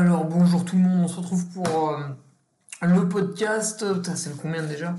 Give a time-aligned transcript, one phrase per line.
[0.00, 1.98] Alors bonjour tout le monde, on se retrouve pour euh,
[2.80, 4.94] le podcast, Putain, c'est le combien déjà?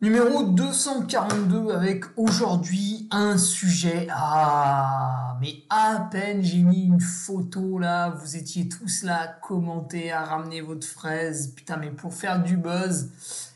[0.00, 4.08] Numéro 242 avec aujourd'hui un sujet.
[4.10, 10.10] Ah, mais à peine j'ai mis une photo là, vous étiez tous là à commenter,
[10.10, 11.52] à ramener votre fraise.
[11.54, 13.08] Putain, mais pour faire du buzz,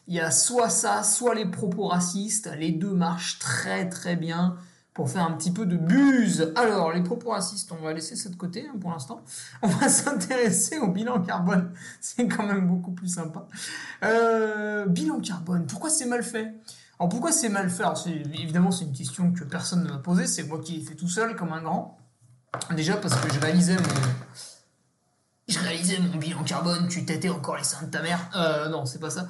[0.06, 2.52] il y a soit ça, soit les propos racistes.
[2.56, 4.54] Les deux marchent très très bien
[4.96, 6.54] pour faire un petit peu de buse.
[6.56, 9.20] Alors, les propos racistes, on va laisser ça de côté hein, pour l'instant.
[9.60, 11.70] On va s'intéresser au bilan carbone.
[12.00, 13.46] C'est quand même beaucoup plus sympa.
[14.04, 16.54] Euh, bilan carbone, pourquoi c'est mal fait?
[16.98, 17.82] Alors, pourquoi c'est mal fait?
[17.82, 20.26] Alors, Évidemment, c'est une question que personne ne m'a posée.
[20.26, 21.98] C'est moi qui l'ai fait tout seul, comme un grand.
[22.74, 23.82] Déjà parce que je réalisais mon...
[26.18, 28.30] Bilan carbone, tu t'étais encore les seins de ta mère.
[28.34, 29.28] Euh, non, c'est pas ça.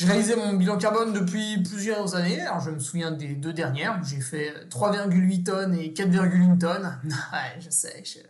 [0.00, 2.40] J'ai réalisé mon bilan carbone depuis plusieurs années.
[2.40, 4.02] Alors, je me souviens des deux dernières.
[4.02, 6.98] J'ai fait 3,8 tonnes et 4,1 tonnes.
[7.04, 8.20] Ouais, je sais, je,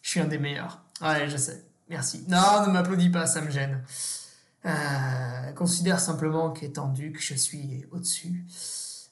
[0.00, 0.80] suis un des meilleurs.
[1.00, 1.64] Ouais, je sais.
[1.88, 2.24] Merci.
[2.28, 3.82] Non, ne m'applaudis pas, ça me gêne.
[4.64, 8.44] Euh, considère simplement qu'étant duc, je suis au-dessus.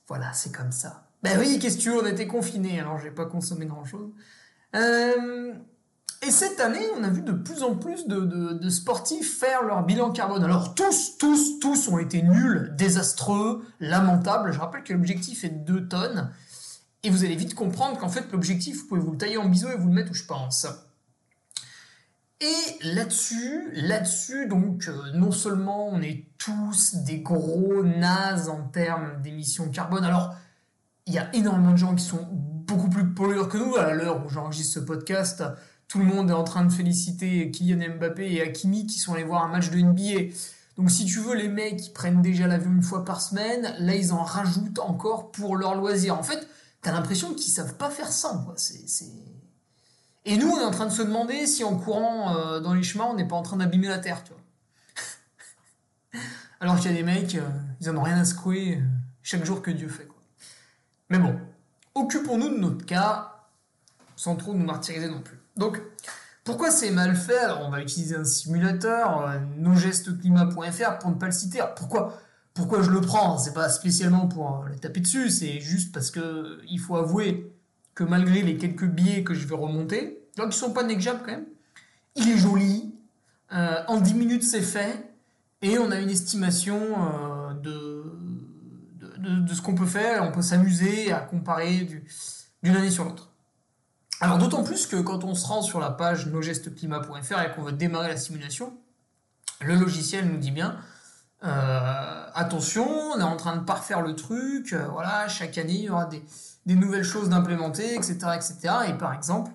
[0.06, 1.08] Voilà, c'est comme ça.
[1.24, 4.12] Ben oui, qu'est-ce que tu veux, on était confinés, alors j'ai pas consommé grand-chose.
[4.76, 5.54] Euh,
[6.22, 10.10] et cette année, on a vu de plus en plus de, sportifs faire leur bilan
[10.10, 10.44] carbone.
[10.44, 14.53] Alors tous, tous, tous ont été nuls, désastreux, lamentables.
[14.53, 16.30] Je rappelle que l'objectif est de 2 tonnes.
[17.03, 19.70] Et vous allez vite comprendre qu'en fait, l'objectif, vous pouvez vous le tailler en biseau
[19.70, 20.66] et vous le mettre où je pense.
[22.42, 29.22] Et là-dessus, là-dessus, donc, euh, non seulement on est tous des gros nazes en termes
[29.22, 30.34] d'émissions carbone, alors,
[31.06, 34.25] il y a énormément de gens qui sont beaucoup plus pollueurs que nous à l'heure
[34.25, 35.42] où j'enregistre ce podcast
[35.90, 39.24] tout le monde est en train de féliciter Kylian Mbappé et Hakimi qui sont allés
[39.24, 40.32] voir un match de NBA.
[40.76, 43.96] Donc si tu veux, les mecs qui prennent déjà l'avion une fois par semaine, là
[43.96, 46.16] ils en rajoutent encore pour leur loisir.
[46.16, 46.46] En fait,
[46.80, 48.40] t'as l'impression qu'ils savent pas faire ça.
[48.44, 48.54] Quoi.
[50.26, 52.84] Et nous, on est en train de se demander si en courant euh, dans les
[52.84, 54.22] chemins, on n'est pas en train d'abîmer la Terre.
[56.60, 57.48] Alors qu'il y a des mecs, euh,
[57.80, 58.80] ils en ont rien à secouer euh,
[59.24, 60.06] chaque jour que Dieu fait.
[61.08, 61.36] Mais bon,
[61.96, 63.48] occupons-nous de notre cas
[64.14, 65.39] sans trop nous martyriser non plus.
[65.60, 65.81] Donc,
[66.43, 67.38] pourquoi c'est mal fait?
[67.38, 69.38] Alors, on va utiliser un simulateur, euh,
[70.98, 71.60] pour ne pas le citer.
[71.76, 72.19] pourquoi
[72.53, 73.38] pourquoi je le prends?
[73.38, 77.54] C'est pas spécialement pour le taper dessus, c'est juste parce que il faut avouer
[77.94, 81.32] que malgré les quelques billets que je vais remonter, donc ils sont pas négligeables quand
[81.32, 81.47] même,
[82.16, 82.92] il est joli,
[83.53, 85.10] euh, en 10 minutes c'est fait,
[85.62, 91.21] et on a une estimation euh, de, ce qu'on peut faire, on peut s'amuser à
[91.21, 91.88] comparer
[92.62, 93.29] d'une année sur l'autre.
[94.20, 97.72] Alors d'autant plus que quand on se rend sur la page nosgestesclimat.fr et qu'on veut
[97.72, 98.76] démarrer la simulation,
[99.60, 100.78] le logiciel nous dit bien
[101.42, 105.84] euh, attention, on est en train de parfaire le truc, euh, voilà, chaque année il
[105.84, 106.22] y aura des,
[106.66, 108.74] nouvelles choses d'implémenter, etc., etc.
[108.89, 109.50] Et par exemple,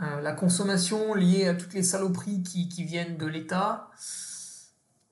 [0.00, 3.90] euh, la consommation liée à toutes les saloperies qui, viennent de l'État,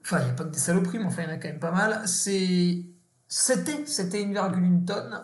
[0.02, 1.48] enfin il n'y a pas que des saloperies, mais enfin il y en a quand
[1.48, 2.82] même pas mal, c'est
[3.28, 5.22] c'était c'était 1,1 tonne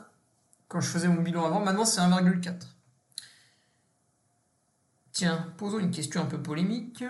[0.69, 2.76] quand je faisais mon bilan avant, maintenant c'est 1,4.
[5.17, 7.03] Tiens, posons une question un peu polémique.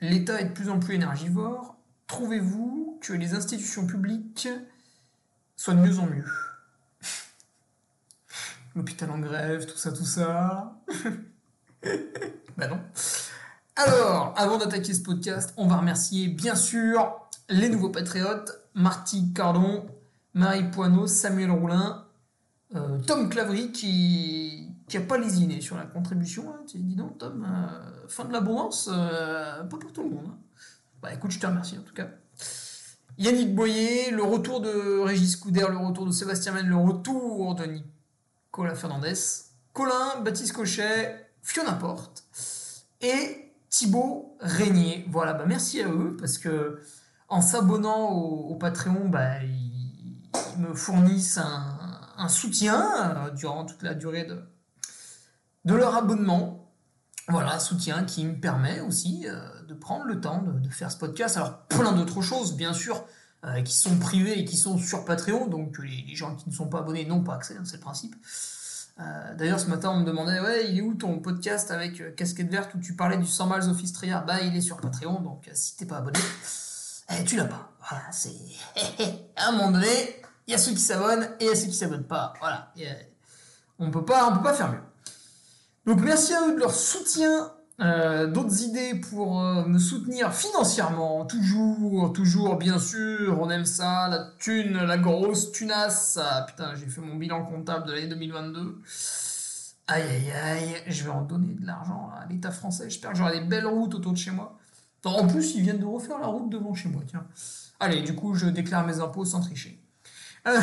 [0.00, 1.74] L'État est de plus en plus énergivore.
[2.06, 4.48] Trouvez-vous que les institutions publiques
[5.56, 6.30] soient de mieux en mieux?
[8.76, 10.80] L'hôpital en grève, tout ça, tout ça.
[12.56, 12.80] bah non.
[13.74, 19.88] Alors, avant d'attaquer ce podcast, on va remercier bien sûr les nouveaux patriotes, Marty Cardon,
[20.34, 22.06] Marie Poineau, Samuel Roulin,
[22.76, 26.50] euh, Tom Clavry qui qui a pas lésiné sur la contribution.
[26.50, 26.64] Hein.
[26.66, 30.26] Tu dis non, Tom, euh, fin de l'abondance, euh, pas pour tout le monde.
[30.28, 30.38] Hein.
[31.02, 32.08] Bah écoute, je te remercie en tout cas.
[33.18, 37.64] Yannick Boyer, le retour de Régis Couder, le retour de Sébastien Men, le retour de
[37.64, 39.14] Nicolas Fernandez,
[39.72, 42.24] Colin, Baptiste Cochet, Fiona Porte
[43.00, 45.04] et Thibaut Régnier.
[45.10, 46.80] Voilà, bah merci à eux parce que
[47.28, 50.16] en s'abonnant au, Patreon, bah, ils,
[50.58, 54.42] me fournissent un, soutien euh, durant toute la durée de,
[55.64, 56.58] de leur abonnement.
[57.28, 59.38] Voilà, soutien qui me permet aussi euh,
[59.68, 61.36] de prendre le temps de, faire ce podcast.
[61.36, 63.04] Alors, plein d'autres choses, bien sûr,
[63.44, 66.68] euh, qui sont privées et qui sont sur Patreon, donc les, gens qui ne sont
[66.68, 68.16] pas abonnés n'ont pas accès, hein, c'est le principe.
[68.98, 72.50] Euh, d'ailleurs, ce matin, on me demandait, ouais, il est où ton podcast avec Casquette
[72.50, 74.20] Verte où tu parlais du 100 miles of Istria?
[74.20, 76.18] Bah, il est sur Patreon, donc si t'es pas abonné,
[77.10, 77.72] eh, tu l'as pas.
[77.90, 78.32] Voilà, c'est...
[79.36, 81.66] à un moment donné, il y a ceux qui s'abonnent et il y a ceux
[81.66, 82.32] qui s'abonnent pas.
[82.40, 82.72] Voilà.
[83.78, 84.80] on peut pas, peut pas faire mieux.
[85.88, 87.50] Donc merci à eux de leur soutien.
[87.80, 94.08] Euh, d'autres idées pour euh, me soutenir financièrement, toujours, toujours, bien sûr, on aime ça,
[94.08, 96.18] la thune, la grosse tunasse.
[96.20, 98.82] Ah, putain, j'ai fait mon bilan comptable de l'année 2022.
[99.86, 102.90] Aïe aïe aïe, je vais en donner de l'argent à l'État français.
[102.90, 104.58] J'espère que j'aurai des belles routes autour de chez moi.
[105.06, 107.26] En plus, ils viennent de refaire la route devant chez moi, tiens.
[107.80, 109.82] Allez, du coup, je déclare mes impôts sans tricher.
[110.48, 110.60] Euh,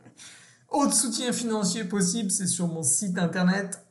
[0.70, 3.83] autre soutien financier possible, c'est sur mon site internet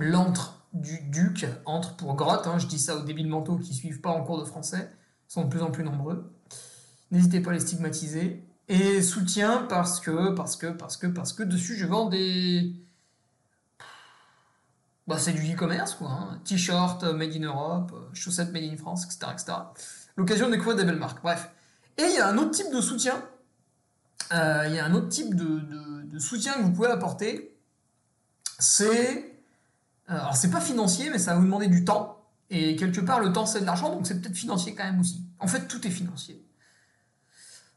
[0.00, 4.00] l'antre du duc, entre pour grotte, hein, je dis ça aux débiles mentaux qui suivent
[4.00, 4.90] pas en cours de français,
[5.26, 6.32] sont de plus en plus nombreux.
[7.10, 8.44] N'hésitez pas à les stigmatiser.
[8.68, 12.74] Et soutien parce que, parce que, parce que, parce que dessus je vends des.
[15.06, 16.10] Bah, c'est du e-commerce, quoi.
[16.10, 16.40] Hein.
[16.44, 19.32] T-shirt made in Europe, chaussettes made in France, etc.
[19.32, 19.52] etc.
[20.16, 21.22] L'occasion de découvrir des belles marques.
[21.22, 21.48] Bref.
[21.96, 23.22] Et il y a un autre type de soutien.
[24.32, 27.56] Euh, il y a un autre type de, soutien que vous pouvez apporter.
[28.58, 29.27] C'est euh,
[30.08, 32.24] alors c'est pas financier, mais ça va vous demander du temps.
[32.50, 35.24] Et quelque part, le temps c'est de l'argent, donc c'est peut-être financier quand même aussi.
[35.38, 36.42] En fait, tout est financier.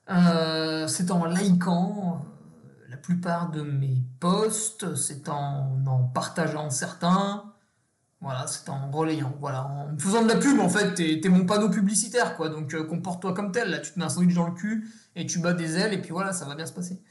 [0.10, 7.44] Euh, c'est en likant euh, la plupart de mes posts, c'est en en partageant certains,
[8.22, 11.70] voilà, c'est en relayant, voilà, en faisant de la pub en fait, t'es, mon panneau
[11.70, 14.90] publicitaire quoi, donc comporte-toi comme tel, là tu te mets un sandwich dans le cul
[15.16, 17.02] et tu bats des ailes et puis voilà, ça va bien se passer.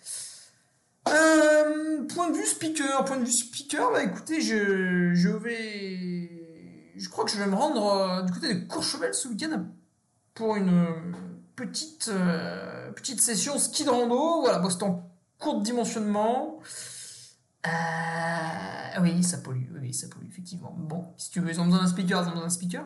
[1.09, 6.31] Euh, point de vue speaker, point de vue speaker, bah écoutez, je, vais,
[6.97, 9.67] je crois que je vais me rendre euh, du côté de Courchevel ce week-end
[10.35, 10.87] pour une
[11.57, 14.43] petite euh, petite session ski de rando.
[14.43, 16.61] Voilà, c'est en court dimensionnement.
[19.01, 20.75] oui, ça pollue, oui, ça pollue effectivement.
[20.79, 22.85] Bon, si tu veux, ils ont besoin d'un speaker, ils ont besoin d'un speaker.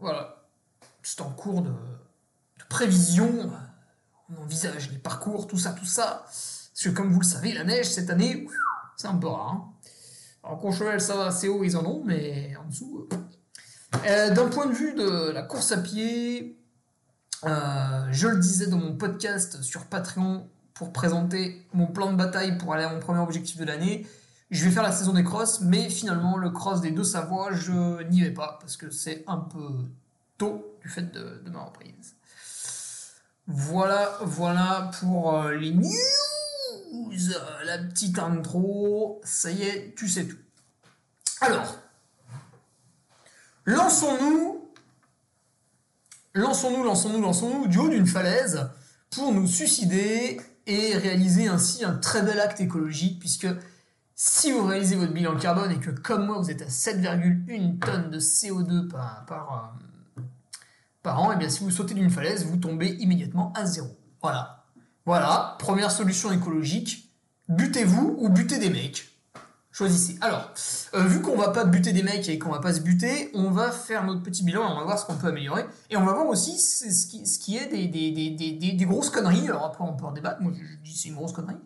[0.00, 0.44] voilà,
[1.02, 1.72] c'est en cours de
[2.68, 3.50] prévision
[4.30, 6.24] on envisage les parcours, tout ça, tout ça.
[6.24, 8.46] Parce que comme vous le savez, la neige cette année,
[8.96, 9.68] c'est un peu rare.
[10.42, 13.08] Alors Courchevel, ça va, assez haut, ils en ont, mais en dessous.
[13.12, 13.16] Euh.
[14.06, 16.58] Euh, d'un point de vue de la course à pied,
[17.44, 22.56] euh, je le disais dans mon podcast sur Patreon pour présenter mon plan de bataille
[22.56, 24.06] pour aller à mon premier objectif de l'année.
[24.50, 28.02] Je vais faire la saison des crosses, mais finalement, le cross des deux Savoies, je
[28.08, 29.84] n'y vais pas parce que c'est un peu
[30.38, 32.16] tôt du fait de ma reprise.
[33.46, 35.90] Voilà, voilà pour euh, les news.
[37.64, 39.20] La petite intro.
[39.24, 40.36] Ça y est, tu sais tout.
[41.40, 41.78] Alors,
[43.64, 44.70] lançons-nous.
[46.34, 48.70] Lançons-nous, lançons-nous, lançons-nous du haut d'une falaise
[49.10, 53.48] pour nous suicider et réaliser ainsi un très bel acte écologique puisque
[54.14, 58.10] si vous réalisez votre bilan carbone et que comme moi vous êtes à 7,1 tonnes
[58.10, 59.86] de CO2 par, par, euh,
[61.02, 63.88] par an, et eh bien si vous sautez d'une falaise, vous tombez immédiatement à zéro.
[64.22, 64.64] Voilà.
[65.06, 67.10] Voilà, première solution écologique.
[67.48, 69.10] Butez-vous ou butez des mecs.
[69.72, 70.18] Choisissez.
[70.20, 70.52] Alors,
[70.94, 73.50] euh, vu qu'on va pas buter des mecs et qu'on va pas se buter, on
[73.50, 75.64] va faire notre petit bilan et on va voir ce qu'on peut améliorer.
[75.90, 79.48] Et on va voir aussi ce qui, ce qui est des, des, des, grosses conneries.
[79.48, 80.42] Alors après, on peut en débattre.
[80.42, 81.56] Moi, je dis c'est une grosse connerie.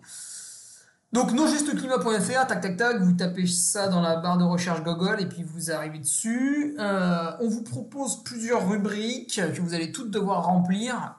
[1.14, 5.26] Donc nogesteclimat.fr, tac tac tac, vous tapez ça dans la barre de recherche Google et
[5.26, 6.74] puis vous arrivez dessus.
[6.80, 11.14] Euh, on vous propose plusieurs rubriques que vous allez toutes devoir remplir.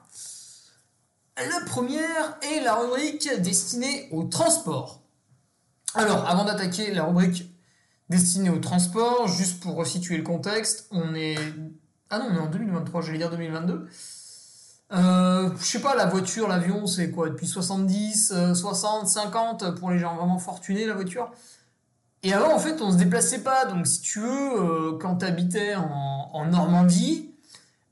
[1.38, 5.00] La première est la rubrique destinée au transport.
[5.94, 7.50] Alors, avant d'attaquer la rubrique
[8.10, 11.38] destinée au transport, juste pour resituer le contexte, on est...
[12.10, 13.88] Ah non, on est en 2023, j'allais dire 2022.
[14.92, 19.98] Euh, je sais pas, la voiture, l'avion, c'est quoi Depuis 70, 60, 50 pour les
[19.98, 21.30] gens vraiment fortunés, la voiture.
[22.22, 23.66] Et avant, en fait, on se déplaçait pas.
[23.66, 27.32] Donc, si tu veux, euh, quand tu habitais en, Normandie,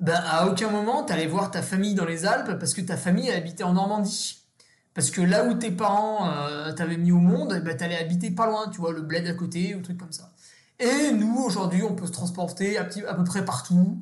[0.01, 3.31] ben, à aucun moment t'allais voir ta famille dans les Alpes parce que ta famille
[3.31, 4.45] habitait en Normandie.
[4.93, 8.47] Parce que là où tes parents euh, t'avaient mis au monde, ben, t'allais habiter pas
[8.47, 10.33] loin, tu vois, le bled à côté ou truc comme ça.
[10.79, 13.99] Et nous, aujourd'hui, on peut se transporter à, peu près partout.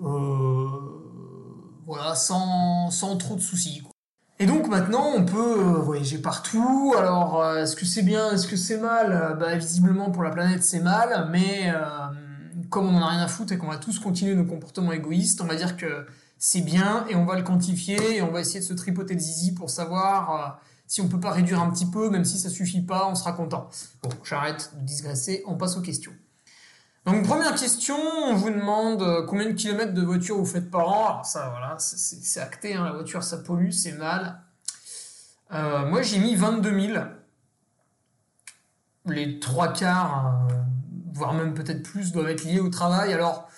[0.00, 0.76] Euh,
[1.92, 3.82] voilà, sans, sans trop de soucis.
[4.38, 6.94] Et donc maintenant, on peut euh, voyager partout.
[6.98, 9.36] Alors, euh, est-ce que c'est bien, est-ce que c'est mal?
[9.38, 11.28] Bah, Visiblement, pour la planète, c'est mal.
[11.30, 11.72] Mais
[12.70, 15.40] comme on en a rien à foutre et qu'on va tous continuer nos comportements égoïstes,
[15.42, 16.06] on va dire que
[16.38, 19.20] c'est bien et on va le quantifier et on va essayer de se tripoter le
[19.20, 22.82] zizi pour savoir si on peut pas réduire un petit peu, même si ça suffit
[22.82, 23.68] pas, on sera content.
[24.02, 26.12] Bon, j'arrête de digresser, on passe aux questions.
[27.04, 30.88] Donc première question, on vous demande euh, combien de kilomètres de voiture vous faites par
[30.88, 31.06] an?
[31.08, 34.40] Alors ça, voilà, c'est acté, hein, la voiture ça pollue, c'est mal.
[35.52, 37.04] Euh, moi j'ai mis 22 000.
[39.06, 40.54] Les trois quarts, euh,
[41.12, 43.12] voire même peut-être plus, doivent être liés au travail.
[43.12, 43.48] Alors,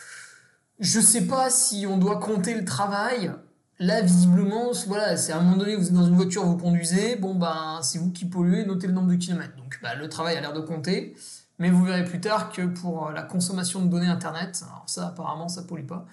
[0.80, 3.30] je sais pas si on doit compter le travail.
[3.78, 7.16] Là, visiblement, voilà, c'est à un moment donné, vous êtes dans une voiture, vous conduisez,
[7.16, 9.56] bon ben, c'est vous qui polluez, notez le nombre de kilomètres.
[9.56, 11.14] Donc, bah, le travail a l'air de compter.
[11.58, 15.48] Mais vous verrez plus tard que pour la consommation de données Internet, alors ça apparemment
[15.48, 16.04] ça pollue pas,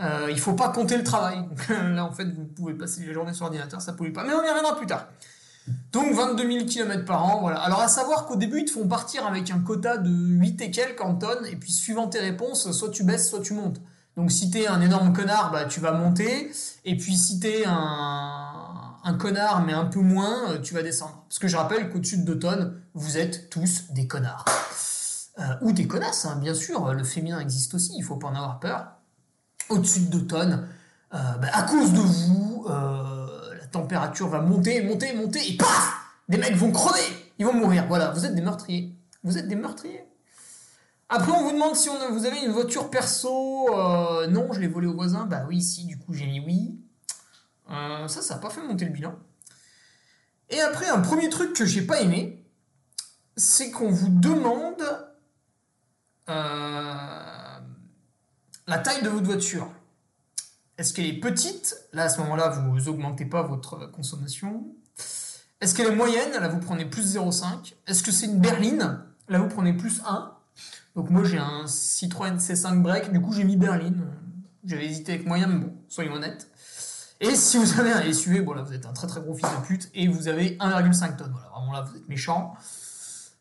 [0.00, 1.42] euh, il faut pas compter le travail.
[1.68, 4.24] là en fait vous pouvez passer les journées sur ordinateur, ça pollue pas.
[4.24, 5.06] Mais on y reviendra plus tard.
[5.92, 7.60] Donc 22 000 km par an, voilà.
[7.60, 10.70] Alors à savoir qu'au début ils te font partir avec un quota de 8 et
[10.70, 13.80] quelques en tonnes, et puis suivant tes réponses, soit tu baisses, soit tu montes.
[14.16, 16.50] Donc si t'es un énorme connard, bah tu vas monter,
[16.84, 18.59] et puis si t'es un,
[19.04, 21.24] un connard mais un peu moins, tu vas descendre.
[21.28, 24.44] Parce que je rappelle qu'au-dessus de 2 tonnes, vous êtes tous des connards.
[25.38, 28.34] Euh, ou des connasses, hein, bien sûr, le féminin existe aussi, il faut pas en
[28.34, 28.88] avoir peur.
[29.70, 30.68] Au-dessus de 2 tonnes,
[31.14, 35.94] euh, bah, à cause de vous, euh, la température va monter, monter, monter, et paf
[36.28, 37.00] Des mecs vont crever,
[37.38, 37.86] ils vont mourir.
[37.88, 38.94] Voilà, vous êtes des meurtriers.
[39.22, 40.04] Vous êtes des meurtriers.
[41.08, 43.66] Après, on vous demande si vous avez une voiture perso.
[44.28, 45.26] non, je l'ai volée au voisin.
[45.26, 46.78] Bah oui, si, du coup, j'ai mis oui.
[47.70, 49.14] Ça, ça n'a pas fait monter le bilan.
[50.50, 52.44] Et après, un premier truc que j'ai pas aimé,
[53.36, 54.82] c'est qu'on vous demande
[56.28, 57.58] euh,
[58.66, 59.68] la taille de votre voiture.
[60.78, 61.76] Est-ce qu'elle est petite?
[61.92, 64.66] Là, à ce moment-là, vous augmentez pas votre consommation.
[65.60, 66.32] Est-ce qu'elle est moyenne?
[66.32, 67.74] Là, vous prenez plus 0,5.
[67.86, 69.04] Est-ce que c'est une berline?
[69.28, 70.32] Là, vous prenez plus 1.
[70.96, 73.12] Donc moi, j'ai un Citroën C5 Break.
[73.12, 74.06] Du coup, j'ai mis berline.
[74.64, 76.49] J'avais hésité avec moyen, mais bon, soyons honnêtes.
[77.20, 79.66] Et si vous avez un SUV, bon vous êtes un très très gros fils de
[79.66, 81.32] pute et vous avez 1,5 tonnes.
[81.32, 82.54] Voilà, vraiment là, vous êtes méchant.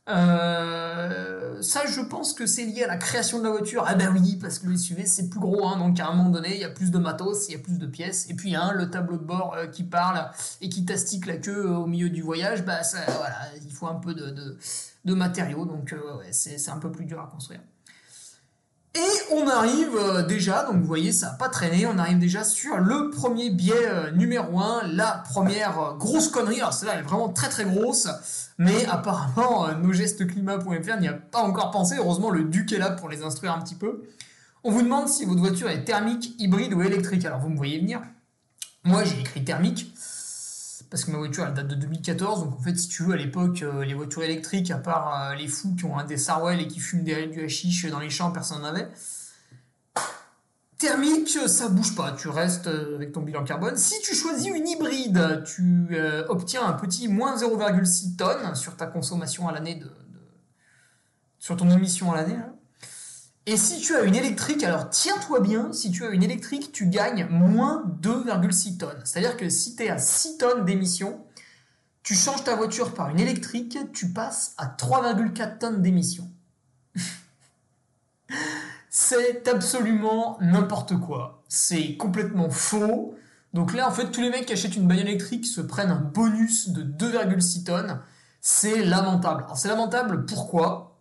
[0.10, 3.86] Euh, ça, je pense que c'est lié à la création de la voiture.
[3.88, 6.30] Ah ben oui, parce que le SUV c'est plus gros, hein, donc à un moment
[6.30, 8.30] donné, il y a plus de matos, il y a plus de pièces.
[8.30, 10.30] Et puis hein, le tableau de bord euh, qui parle
[10.62, 12.82] et qui tastique la queue euh, au milieu du voyage, bah
[13.64, 15.96] il faut un peu de, matériaux, donc
[16.32, 17.62] c'est un peu plus dur à construire.
[18.96, 22.44] Et on arrive euh, déjà, donc vous voyez, ça n'a pas traîné, on arrive déjà
[22.44, 26.60] sur le premier biais euh, numéro 1, la première euh, grosse connerie.
[26.60, 28.08] Alors celle-là, elle est vraiment très très grosse,
[28.58, 31.98] mais apparemment, nosgestesclimat.fr n'y a pas encore pensé.
[32.00, 34.06] Heureusement, le Duc est là pour les instruire un petit peu.
[34.64, 37.26] On vous demande si votre voiture est thermique, hybride ou électrique.
[37.26, 38.02] Alors vous me voyez venir.
[38.84, 39.94] Moi, j'ai écrit thermique
[40.90, 43.18] parce que ma voiture elle date de 2014, donc en fait si tu veux à
[43.18, 46.60] l'époque euh, les voitures électriques, à part euh, les fous qui ont un des Sarwell
[46.60, 48.88] et qui fument des, du hashish dans les champs, personne n'en avait.
[50.78, 53.76] Thermique, ça bouge pas, tu restes euh, avec ton bilan carbone.
[53.76, 55.90] Si tu choisis une hybride, tu
[56.30, 59.92] obtiens un petit moins 0,6 tonnes sur ta consommation à l'année de,
[61.38, 62.36] sur ton émission à l'année.
[62.36, 62.54] Hein.
[63.46, 66.88] Et si tu as une électrique, alors tiens-toi bien, si tu as une électrique, tu
[66.88, 69.02] gagnes moins 2,6 tonnes.
[69.04, 71.20] C'est-à-dire que si tu es à 6 tonnes d'émissions,
[72.04, 76.30] tu changes ta voiture par une électrique, tu passes à 3,4 tonnes d'émissions.
[78.90, 81.44] C'est absolument n'importe quoi.
[81.48, 83.16] C'est complètement faux.
[83.54, 86.02] Donc là, en fait, tous les mecs qui achètent une bagnole électrique se prennent un
[86.02, 88.02] bonus de 2,6 tonnes.
[88.42, 89.44] C'est lamentable.
[89.46, 90.98] Alors c'est lamentable pourquoi?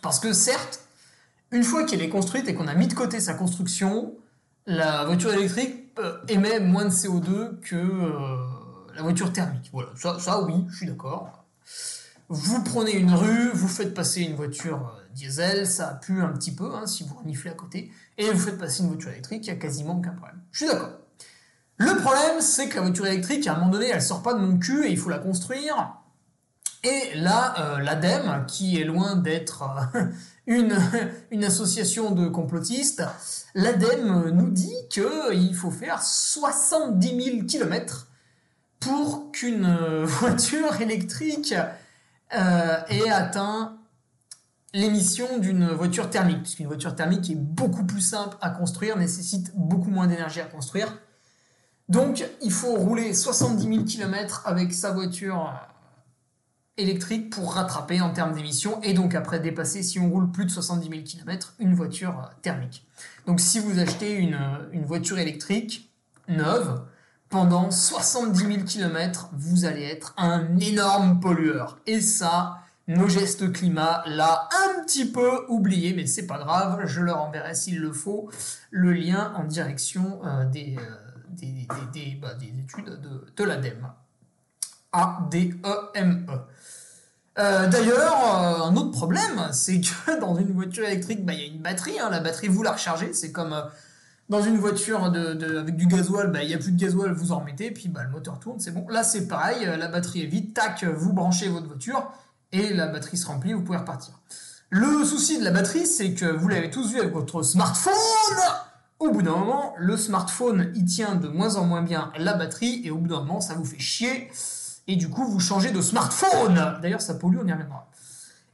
[0.00, 0.80] Parce que certes,
[1.52, 4.14] une fois qu'elle est construite et qu'on a mis de côté sa construction,
[4.66, 8.36] la voiture électrique euh, émet moins de CO2 que euh,
[8.94, 9.70] la voiture thermique.
[9.72, 11.44] Voilà, ça, oui, je suis d'accord.
[12.28, 16.54] Vous prenez une rue, vous faites passer une voiture euh, diesel, ça pue un petit
[16.54, 19.52] peu hein, si vous reniflez à côté, et vous faites passer une voiture électrique, il
[19.52, 20.40] n'y a quasiment aucun problème.
[20.52, 20.92] Je suis d'accord.
[21.76, 24.38] Le problème, c'est que la voiture électrique, à un moment donné, elle sort pas de
[24.38, 25.96] mon cul et il faut la construire.
[26.84, 29.64] Et là, l'ADEME, qui est loin d'être
[30.46, 33.04] une, association de complotistes,
[33.54, 38.08] l'ADEME nous dit qu'il faut faire 70 000 km
[38.80, 41.54] pour qu'une voiture électrique
[42.34, 43.78] euh, ait atteint
[44.74, 49.90] l'émission d'une voiture thermique, puisqu'une voiture thermique est beaucoup plus simple à construire, nécessite beaucoup
[49.90, 50.98] moins d'énergie à construire.
[51.88, 55.71] Donc, il faut rouler 70 000 km avec sa voiture euh,
[56.76, 60.50] électrique pour rattraper en termes d'émissions et donc après dépasser, si on roule plus de
[60.50, 62.86] 70 000 km, une voiture euh, thermique.
[63.26, 65.92] Donc, si vous achetez une, euh, une voiture électrique
[66.28, 66.82] neuve,
[67.28, 71.78] pendant 70 000 km, vous allez être un énorme pollueur.
[71.86, 77.00] Et ça, nos gestes climat l'a un petit peu oublié, mais c'est pas grave, je
[77.00, 78.30] leur enverrai s'il le faut
[78.70, 80.76] le lien en direction euh, des,
[81.30, 83.90] des, bah, des, études de, de l'ADEME.
[84.92, 86.32] A-D-E-M-E.
[87.38, 91.42] Euh, D'ailleurs, euh, un autre problème, c'est que dans une voiture électrique, bah, il y
[91.44, 91.98] a une batterie.
[91.98, 93.12] Hein, la batterie, vous la rechargez.
[93.12, 93.62] C'est comme euh,
[94.28, 97.40] dans une voiture avec du gasoil, bah, il n'y a plus de gasoil, vous en
[97.40, 98.86] remettez, puis bah, le moteur tourne, c'est bon.
[98.88, 102.10] Là, c'est pareil, la batterie est vide, tac, vous branchez votre voiture,
[102.50, 104.14] et la batterie se remplit, vous pouvez repartir.
[104.70, 107.92] Le souci de la batterie, c'est que vous l'avez tous vu avec votre smartphone
[109.02, 112.82] au bout d'un moment, le smartphone, il tient de moins en moins bien la batterie,
[112.84, 114.30] et au bout d'un moment, ça vous fait chier,
[114.88, 116.78] et du coup, vous changez de smartphone.
[116.82, 117.88] D'ailleurs, ça pollue, on y reviendra.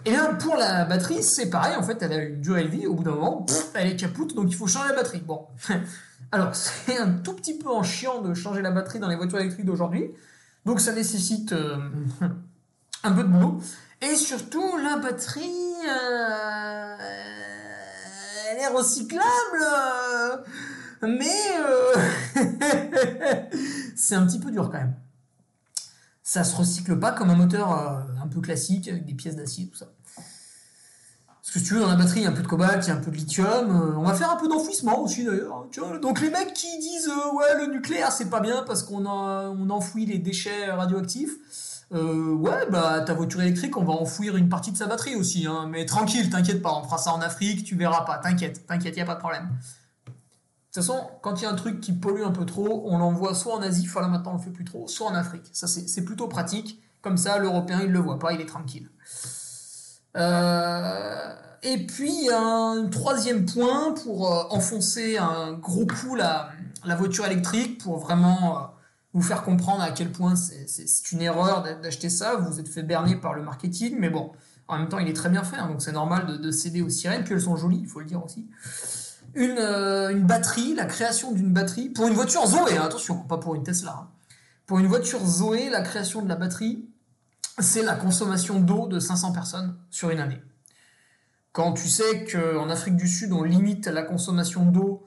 [0.04, 2.86] Et bien, pour la batterie, c'est pareil, en fait, elle a une durée de vie,
[2.86, 5.20] au bout d'un moment, elle est capoute, donc il faut changer la batterie.
[5.20, 5.46] Bon.
[6.32, 9.40] Alors, c'est un tout petit peu en chiant de changer la batterie dans les voitures
[9.40, 10.10] électriques d'aujourd'hui,
[10.64, 11.76] donc ça nécessite euh,
[13.02, 13.60] un peu de boulot.
[14.00, 16.96] Et surtout, la batterie, euh,
[18.50, 19.24] elle est recyclable,
[21.02, 21.26] mais
[21.58, 21.94] euh,
[23.96, 24.94] c'est un petit peu dur quand même.
[26.30, 29.66] Ça se recycle pas comme un moteur euh, un peu classique avec des pièces d'acier,
[29.66, 29.86] tout ça.
[30.14, 32.84] Parce que si tu veux, dans la batterie, il y a un peu de cobalt,
[32.84, 33.70] il y a un peu de lithium.
[33.70, 35.66] euh, on va faire un peu d'enfouissement aussi d'ailleurs.
[35.80, 35.98] hein.
[36.02, 39.70] Donc les mecs qui disent euh, ouais le nucléaire c'est pas bien parce qu'on on
[39.70, 41.32] enfouit les déchets radioactifs.
[41.92, 45.46] Ouais, bah ta voiture électrique, on va enfouir une partie de sa batterie aussi.
[45.46, 45.66] Hein.
[45.70, 49.00] Mais tranquille, t'inquiète pas, on fera ça en Afrique, tu verras pas, t'inquiète, t'inquiète, y
[49.00, 49.48] a pas de problème.
[50.70, 52.98] De toute façon, quand il y a un truc qui pollue un peu trop, on
[52.98, 55.48] l'envoie soit en Asie, enfin là maintenant on le fait plus trop, soit en Afrique.
[55.52, 56.82] Ça c'est plutôt pratique.
[57.00, 58.90] Comme ça, l'Européen il le voit pas, il est tranquille.
[60.16, 66.50] Euh, et puis un troisième point pour euh, enfoncer un gros coup la,
[66.84, 68.60] la voiture électrique pour vraiment euh,
[69.14, 72.36] vous faire comprendre à quel point c'est- une erreur d'a- d'acheter ça.
[72.36, 74.32] Vous vous êtes fait berner par le marketing, mais bon,
[74.66, 76.82] en même temps il est très bien fait, hein, donc c'est normal de, de céder
[76.82, 78.46] aux sirènes, puis elles sont jolies, il faut le dire aussi.
[79.38, 83.38] Une, euh, une batterie, la création d'une batterie, pour une voiture Zoé, hein, attention, pas
[83.38, 83.96] pour une Tesla.
[84.02, 84.08] hein.
[84.66, 86.84] Pour une voiture Zoé, la création de la batterie,
[87.60, 90.42] c'est la consommation d'eau de 500 personnes sur une année.
[91.52, 95.06] Quand tu sais qu'en Afrique du Sud, on limite la consommation d'eau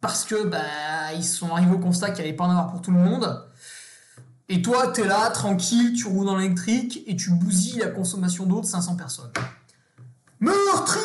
[0.00, 2.82] parce que bah, ils sont arrivés au constat qu'il n'y allait pas en avoir pour
[2.82, 3.46] tout le monde.
[4.48, 8.46] Et toi, tu es là, tranquille, tu roules dans l'électrique et tu bousilles la consommation
[8.46, 9.30] d'eau de 500 personnes.
[10.40, 11.04] Meurtrier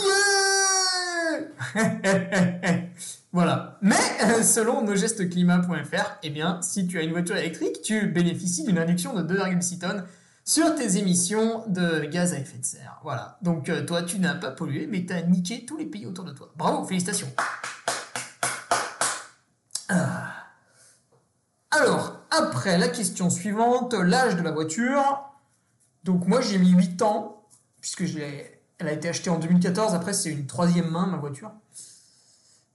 [3.33, 3.77] Voilà.
[3.81, 8.79] Mais euh, selon nosgestesclimat.fr, eh bien, si tu as une voiture électrique, tu bénéficies d'une
[8.79, 10.05] réduction de 2,6 tonnes
[10.45, 12.99] sur tes émissions de gaz à effet de serre.
[13.03, 13.37] Voilà.
[13.41, 16.23] Donc euh, toi, tu n'as pas pollué, mais tu as niqué tous les pays autour
[16.23, 16.49] de toi.
[16.55, 17.27] Bravo, félicitations.
[19.89, 20.31] Ah.
[21.71, 25.29] Alors, après, la question suivante, l'âge de la voiture.
[26.03, 27.43] Donc moi, j'ai mis 8 ans,
[27.81, 29.93] puisque je l'ai- elle a été achetée en 2014.
[29.93, 31.51] Après, c'est une troisième main, ma voiture.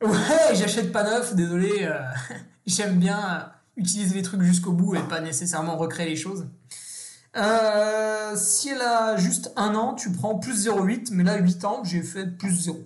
[0.03, 1.83] Ouais, j'achète pas neuf, désolé.
[1.83, 2.01] euh,
[2.67, 3.41] J'aime bien euh,
[3.77, 6.47] utiliser les trucs jusqu'au bout et pas nécessairement recréer les choses.
[7.37, 11.85] Euh, si elle a juste un an, tu prends plus 0,8, mais là 8 ans,
[11.85, 12.79] j'ai fait plus 0.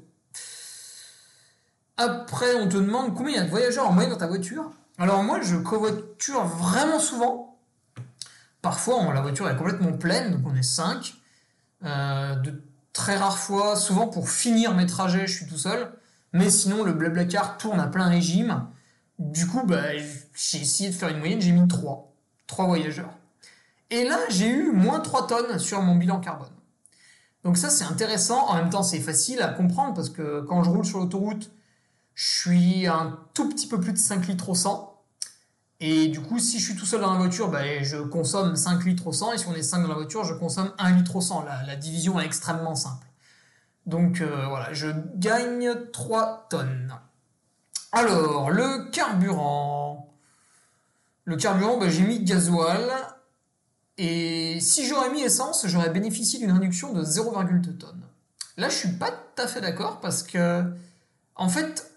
[1.96, 4.70] Après, on te demande combien il y a de voyageurs en moyenne dans ta voiture.
[4.98, 7.58] Alors moi, je covoiture vraiment souvent.
[8.60, 11.14] Parfois, la voiture est complètement pleine, donc on est 5.
[11.82, 12.60] de
[12.94, 15.92] très rares fois, souvent pour finir mes trajets, je suis tout seul.
[16.32, 18.66] Mais sinon, le Blablacar tourne à plein régime.
[19.18, 19.82] Du coup, bah,
[20.34, 22.12] j'ai essayé de faire une moyenne, j'ai mis 3.
[22.46, 23.18] 3 voyageurs.
[23.90, 26.48] Et là, j'ai eu moins 3 tonnes sur mon bilan carbone.
[27.44, 28.48] Donc ça, c'est intéressant.
[28.48, 31.52] En même temps, c'est facile à comprendre parce que quand je roule sur l'autoroute,
[32.14, 34.93] je suis un tout petit peu plus de 5 litres au 100.
[35.86, 38.86] Et du coup, si je suis tout seul dans la voiture, bah, je consomme 5
[38.86, 39.34] litres au 100.
[39.34, 41.44] Et si on est 5 dans la voiture, je consomme 1 litre au 100.
[41.66, 43.06] La, division est extrêmement simple.
[43.84, 46.98] Donc euh, voilà, je gagne 3 tonnes.
[47.92, 50.10] Alors, le carburant.
[51.26, 52.90] Le carburant, bah, j'ai mis gasoil.
[53.98, 58.06] Et si j'aurais mis essence, j'aurais bénéficié d'une réduction de 0,2 tonnes.
[58.56, 60.64] Là, je suis pas tout à fait d'accord parce que,
[61.34, 61.93] en fait,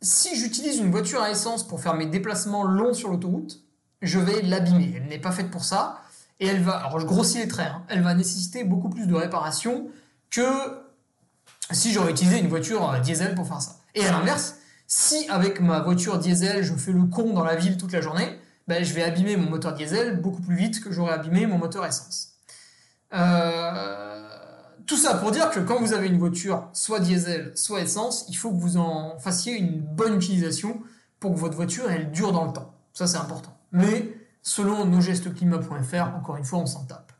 [0.00, 3.60] si j'utilise une voiture à essence pour faire mes déplacements longs sur l'autoroute,
[4.02, 4.94] je vais l'abîmer.
[4.96, 6.00] Elle n'est pas faite pour ça.
[6.40, 9.14] Et elle va, alors je grossis les traits, hein, elle va nécessiter beaucoup plus de
[9.14, 9.88] réparation
[10.30, 10.46] que
[11.72, 13.76] si j'aurais utilisé une voiture euh, diesel pour faire ça.
[13.96, 14.56] Et à l'inverse,
[14.86, 18.38] si avec ma voiture diesel, je fais le con dans la ville toute la journée,
[18.68, 21.84] ben, je vais abîmer mon moteur diesel beaucoup plus vite que j'aurais abîmé mon moteur
[21.84, 22.34] essence.
[23.14, 24.27] Euh,
[24.88, 28.34] tout ça pour dire que quand vous avez une voiture soit diesel, soit essence, il
[28.34, 30.82] faut que vous en fassiez une bonne utilisation
[31.20, 32.74] pour que votre voiture elle dure dans le temps.
[32.94, 33.54] Ça c'est important.
[33.70, 37.12] Mais selon nos gestes encore une fois, on s'en tape.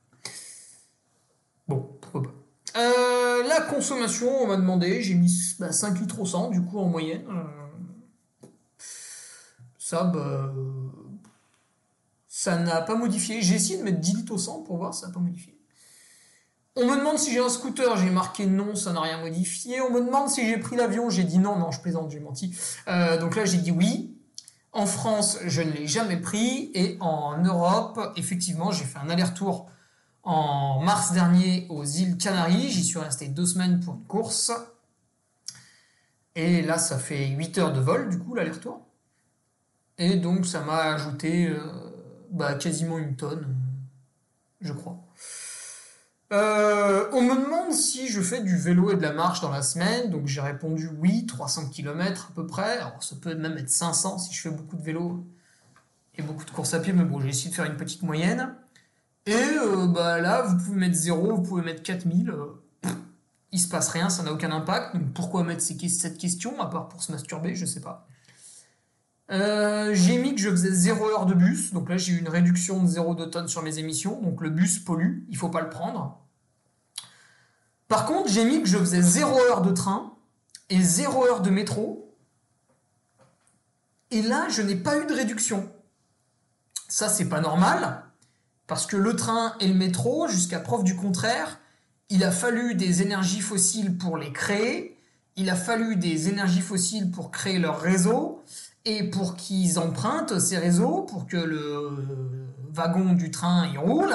[1.68, 2.80] Bon, pourquoi pas.
[2.80, 5.58] Euh, la consommation, on m'a demandé, j'ai mis 5
[5.92, 7.24] bah, litres au 100 du coup en moyenne.
[7.28, 8.46] Euh,
[9.78, 10.54] ça, bah,
[12.28, 13.42] ça n'a pas modifié.
[13.42, 15.57] J'ai essayé de mettre 10 litres au 100 pour voir, ça n'a pas modifié.
[16.80, 19.80] On me demande si j'ai un scooter, j'ai marqué non, ça n'a rien modifié.
[19.80, 22.56] On me demande si j'ai pris l'avion, j'ai dit non, non, je plaisante, j'ai menti.
[22.86, 24.14] Euh, donc là, j'ai dit oui.
[24.70, 26.70] En France, je ne l'ai jamais pris.
[26.74, 29.68] Et en Europe, effectivement, j'ai fait un aller-retour
[30.22, 32.70] en mars dernier aux îles Canaries.
[32.70, 34.52] J'y suis resté deux semaines pour une course.
[36.36, 38.86] Et là, ça fait 8 heures de vol, du coup, l'aller-retour.
[39.98, 41.58] Et donc, ça m'a ajouté euh,
[42.30, 43.52] bah, quasiment une tonne,
[44.60, 45.07] je crois.
[46.30, 49.62] Euh, on me demande si je fais du vélo et de la marche dans la
[49.62, 52.78] semaine, donc j'ai répondu oui, 300 km à peu près.
[52.78, 55.24] Alors ça peut même être 500 si je fais beaucoup de vélo
[56.16, 58.54] et beaucoup de courses à pied, mais bon, j'ai essayé de faire une petite moyenne.
[59.24, 62.30] Et euh, bah là, vous pouvez mettre 0, vous pouvez mettre 4000.
[62.30, 62.46] Euh,
[63.52, 64.96] il se passe rien, ça n'a aucun impact.
[64.96, 68.06] Donc pourquoi mettre cette question, à part pour se masturber, je sais pas.
[69.30, 72.82] J'ai mis que je faisais 0 heure de bus, donc là j'ai eu une réduction
[72.82, 76.18] de 0,2 tonnes sur mes émissions, donc le bus pollue, il faut pas le prendre.
[77.88, 80.14] Par contre, j'ai mis que je faisais 0 heure de train
[80.68, 82.14] et 0 heure de métro.
[84.10, 85.70] Et là, je n'ai pas eu de réduction.
[86.88, 88.02] Ça, c'est pas normal,
[88.66, 91.60] parce que le train et le métro, jusqu'à preuve du contraire,
[92.08, 94.98] il a fallu des énergies fossiles pour les créer,
[95.36, 98.42] il a fallu des énergies fossiles pour créer leur réseau,
[98.84, 104.14] et pour qu'ils empruntent ces réseaux, pour que le wagon du train y roule,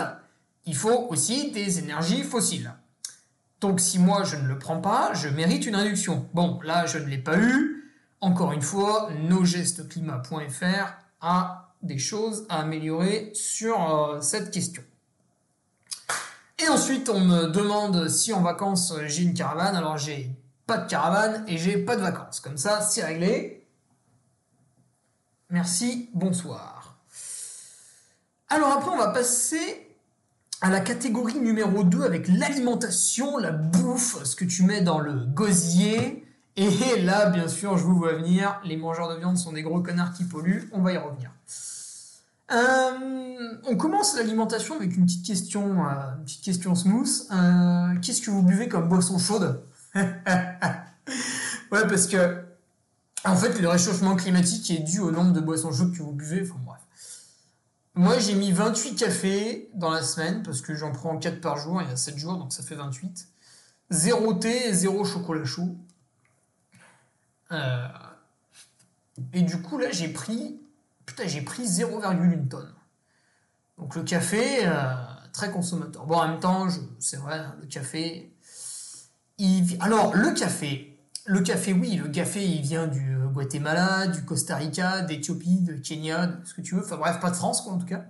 [0.65, 2.73] il faut aussi des énergies fossiles.
[3.59, 6.27] Donc si moi je ne le prends pas, je mérite une réduction.
[6.33, 7.91] Bon, là je ne l'ai pas eu.
[8.21, 14.81] Encore une fois, nosgestesclimat.fr a des choses à améliorer sur euh, cette question.
[16.59, 19.75] Et ensuite, on me demande si en vacances j'ai une caravane.
[19.75, 20.31] Alors j'ai
[20.65, 22.39] pas de caravane et j'ai pas de vacances.
[22.39, 23.62] Comme ça, c'est réglé.
[25.53, 26.97] Merci, bonsoir.
[28.49, 29.87] Alors après, on va passer
[30.61, 35.13] à la catégorie numéro 2 avec l'alimentation, la bouffe, ce que tu mets dans le
[35.13, 36.25] gosier.
[36.55, 39.79] Et là, bien sûr, je vous vois venir, les mangeurs de viande sont des gros
[39.79, 41.29] connards qui polluent, on va y revenir.
[42.51, 47.27] Euh, on commence l'alimentation avec une petite question, euh, petite question smooth.
[47.31, 49.61] Euh, qu'est-ce que vous buvez comme boisson chaude?
[51.71, 52.43] Ouais, parce que
[53.25, 56.41] en fait, le réchauffement climatique est dû au nombre de boissons chaudes que vous buvez.
[56.43, 56.81] Enfin bref.
[57.95, 61.81] Moi, j'ai mis 28 cafés dans la semaine parce que j'en prends 4 par jour.
[61.81, 63.27] Il y a 7 jours, donc ça fait 28.
[63.91, 65.77] Zéro thé et zéro chocolat chaud.
[67.51, 67.87] Euh,
[69.31, 70.59] et du coup, là, j'ai pris.
[71.05, 72.73] Putain, j'ai pris 0,1 tonne.
[73.77, 74.93] Donc le café, euh,
[75.31, 76.05] très consommateur.
[76.05, 76.67] Bon, en même temps,
[76.99, 78.33] c'est vrai, hein, le café.
[79.79, 80.92] Alors, le café,
[81.25, 85.73] le café, oui, le café, il vient du euh, Guatemala, du Costa Rica, d'Éthiopie, de
[85.73, 86.81] Kenya, de ce que tu veux.
[86.83, 88.05] Enfin bref, pas de France, quoi, en tout cas.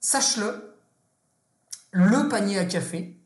[0.00, 0.74] Sache-le,
[1.92, 3.18] le panier à café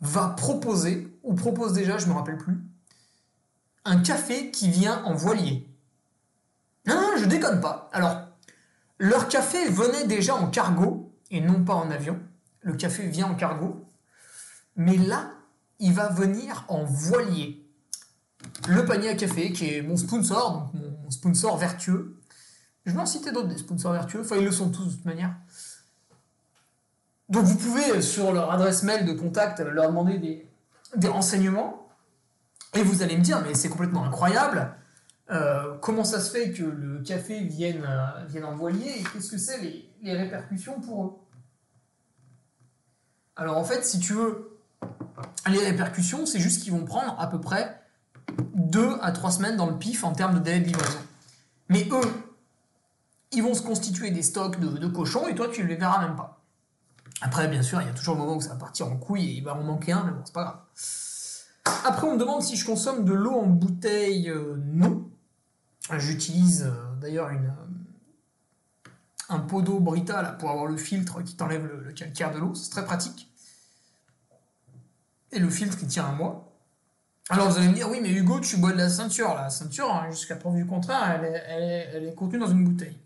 [0.00, 2.60] va proposer, ou propose déjà, je me rappelle plus,
[3.84, 5.68] un café qui vient en voilier.
[6.86, 7.88] Non, non, je déconne pas.
[7.92, 8.26] Alors,
[8.98, 12.20] leur café venait déjà en cargo, et non pas en avion.
[12.60, 13.84] Le café vient en cargo.
[14.76, 15.32] Mais là,
[15.78, 17.62] il va venir en voilier.
[18.68, 22.16] Le panier à café, qui est mon sponsor, donc mon sponsor vertueux.
[22.84, 25.04] Je vais en citer d'autres des sponsors vertueux, enfin ils le sont tous de toute
[25.04, 25.34] manière.
[27.28, 30.46] Donc vous pouvez, sur leur adresse mail de contact, leur demander
[30.96, 31.88] des, renseignements.
[32.74, 34.74] Et vous allez me dire, mais c'est complètement incroyable.
[35.30, 39.30] Euh, comment ça se fait que le café vienne, euh, vienne en voilier et qu'est-ce
[39.32, 41.12] que c'est les, les répercussions pour eux?
[43.34, 44.55] Alors en fait, si tu veux,
[45.48, 47.80] les répercussions, c'est juste qu'ils vont prendre à peu près
[48.54, 50.98] 2 à 3 semaines dans le pif en termes de délai de livraison.
[51.68, 52.12] Mais eux,
[53.32, 56.16] ils vont se constituer des stocks de, cochons et toi, tu ne les verras même
[56.16, 56.40] pas.
[57.22, 59.24] Après, bien sûr, il y a toujours le moment où ça va partir en couille
[59.24, 60.60] et il va en manquer un, mais bon, c'est pas grave.
[61.84, 64.30] Après, on me demande si je consomme de l'eau en bouteille.
[64.30, 65.08] Euh, non.
[65.98, 68.88] J'utilise euh, d'ailleurs euh,
[69.28, 72.54] un pot d'eau Brita pour avoir le filtre qui t'enlève le calcaire de l'eau.
[72.54, 73.30] C'est très pratique
[75.32, 76.52] et le filtre qui tient à moi.
[77.28, 79.34] Alors vous allez me dire, oui, mais Hugo, tu bois de la ceinture.
[79.34, 82.96] La ceinture, hein, jusqu'à preuve du contraire, elle est, contenue dans une bouteille.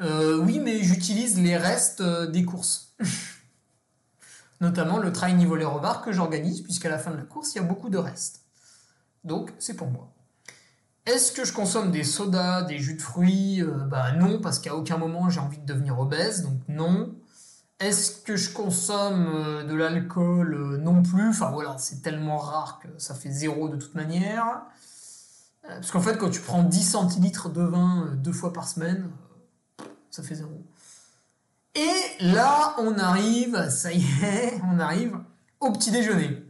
[0.00, 2.94] Euh, oui, mais j'utilise les restes euh, des courses.
[4.60, 7.58] Notamment le trail niveau les rebards que j'organise, puisqu'à la fin de la course, il
[7.58, 8.42] y a beaucoup de restes.
[9.22, 10.12] Donc, c'est pour moi.
[11.06, 13.62] Est-ce que je consomme des sodas, des jus de fruits?
[13.62, 17.14] Euh, Bah non, parce qu'à aucun moment j'ai envie de devenir obèse, donc non.
[17.80, 21.28] Est-ce que je consomme euh, de l'alcool euh, Non plus?
[21.28, 24.62] Enfin voilà, c'est tellement rare que ça fait zéro de toute manière.
[25.66, 29.10] Parce qu'en fait, quand tu prends 10 centilitres de vin deux fois par semaine,
[30.10, 30.62] ça fait zéro.
[31.74, 35.18] Et là, on arrive, ça y est, on arrive
[35.60, 36.44] au petit déjeuner.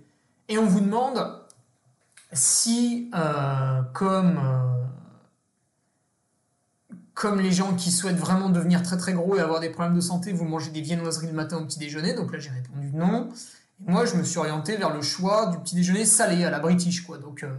[0.49, 1.41] Et on vous demande
[2.33, 4.64] si, euh, comme, euh,
[7.15, 10.01] comme les gens qui souhaitent vraiment devenir très très gros et avoir des problèmes de
[10.01, 13.29] santé, vous mangez des viennoiseries le matin au petit déjeuner, donc là j'ai répondu non.
[13.87, 16.59] Et moi je me suis orienté vers le choix du petit déjeuner salé à la
[16.59, 17.19] British, quoi.
[17.19, 17.55] Donc, euh,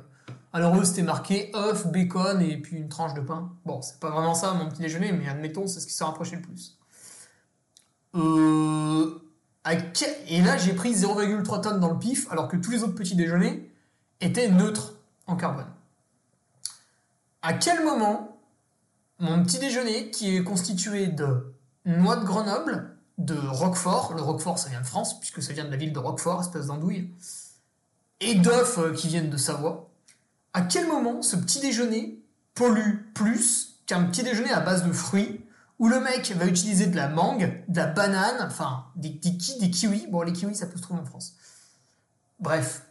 [0.51, 3.51] alors eux c'était marqué œuf, bacon et puis une tranche de pain.
[3.65, 6.35] Bon, c'est pas vraiment ça mon petit déjeuner, mais admettons, c'est ce qui s'est rapproché
[6.35, 6.77] le plus.
[10.27, 13.15] Et là j'ai pris 0,3 tonnes dans le pif, alors que tous les autres petits
[13.15, 13.69] déjeuners,
[14.21, 14.93] était neutre
[15.27, 15.67] en carbone.
[17.41, 18.34] À quel moment
[19.19, 21.53] mon petit déjeuner, qui est constitué de
[21.85, 25.71] noix de Grenoble, de Roquefort, le Roquefort ça vient de France, puisque ça vient de
[25.71, 27.11] la ville de Roquefort, espèce d'andouille,
[28.19, 29.89] et d'œufs euh, qui viennent de Savoie,
[30.53, 32.19] à quel moment ce petit déjeuner
[32.53, 35.41] pollue plus qu'un petit déjeuner à base de fruits,
[35.79, 39.69] où le mec va utiliser de la mangue, de la banane, enfin des, des, des
[39.69, 41.35] kiwis, bon les kiwis ça peut se trouver en France.
[42.39, 42.85] Bref,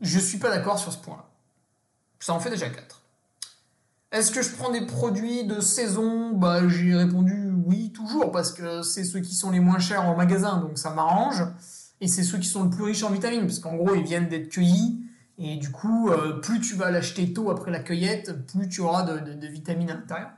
[0.00, 1.28] je suis pas d'accord sur ce point-là.
[2.20, 2.97] Ça en fait déjà 4.
[4.10, 6.30] Est-ce que je prends des produits de saison?
[6.32, 10.16] Bah j'ai répondu oui toujours parce que c'est ceux qui sont les moins chers en
[10.16, 11.44] magasin donc ça m'arrange.
[12.00, 14.28] Et c'est ceux qui sont le plus riches en vitamines parce qu'en gros ils viennent
[14.28, 15.04] d'être cueillis.
[15.36, 19.02] Et du coup euh, plus tu vas l'acheter tôt après la cueillette plus tu auras
[19.02, 20.30] de, vitamines à l'intérieur.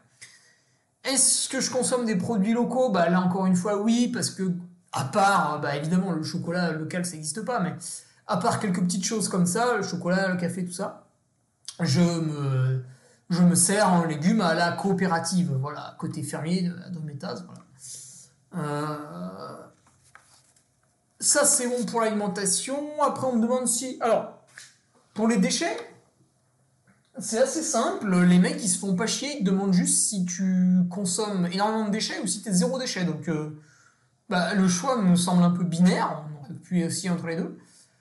[1.05, 2.91] Est-ce que je consomme des produits locaux?
[2.91, 4.53] Bah là encore une fois oui parce que
[4.93, 7.75] à part bah évidemment le chocolat local ça n'existe pas mais
[8.31, 11.05] à part quelques petites choses comme ça, le chocolat, le café, tout ça,
[11.81, 12.85] je me,
[13.31, 17.63] je me sers en légumes à la coopérative, voilà, côté fermier de, Métaz, voilà.
[18.57, 19.57] Euh,
[21.21, 22.77] ça, c'est bon pour l'alimentation.
[23.03, 23.99] Après, on me demande si...
[24.01, 24.39] Alors,
[25.15, 25.77] pour les déchets,
[27.19, 28.11] c'est assez simple.
[28.25, 29.37] Les mecs, ils se font pas chier.
[29.39, 32.79] Ils te demandent juste si tu consommes énormément de déchets ou si tu es zéro
[32.79, 33.05] déchet.
[33.05, 33.61] Donc, euh,
[34.29, 36.25] bah, le choix me semble un peu binaire.
[36.33, 37.59] On aurait pu aussi entre les deux.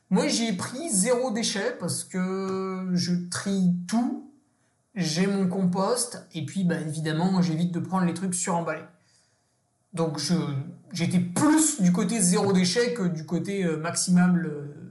[0.09, 4.28] Moi, j'ai pris zéro déchet parce que je trie tout.
[4.95, 8.85] J'ai mon compost et puis, bah, évidemment, j'évite de prendre les trucs suremballés.
[9.93, 10.19] Donc,
[10.91, 14.47] j'étais plus du côté zéro déchet que du côté euh, maximum,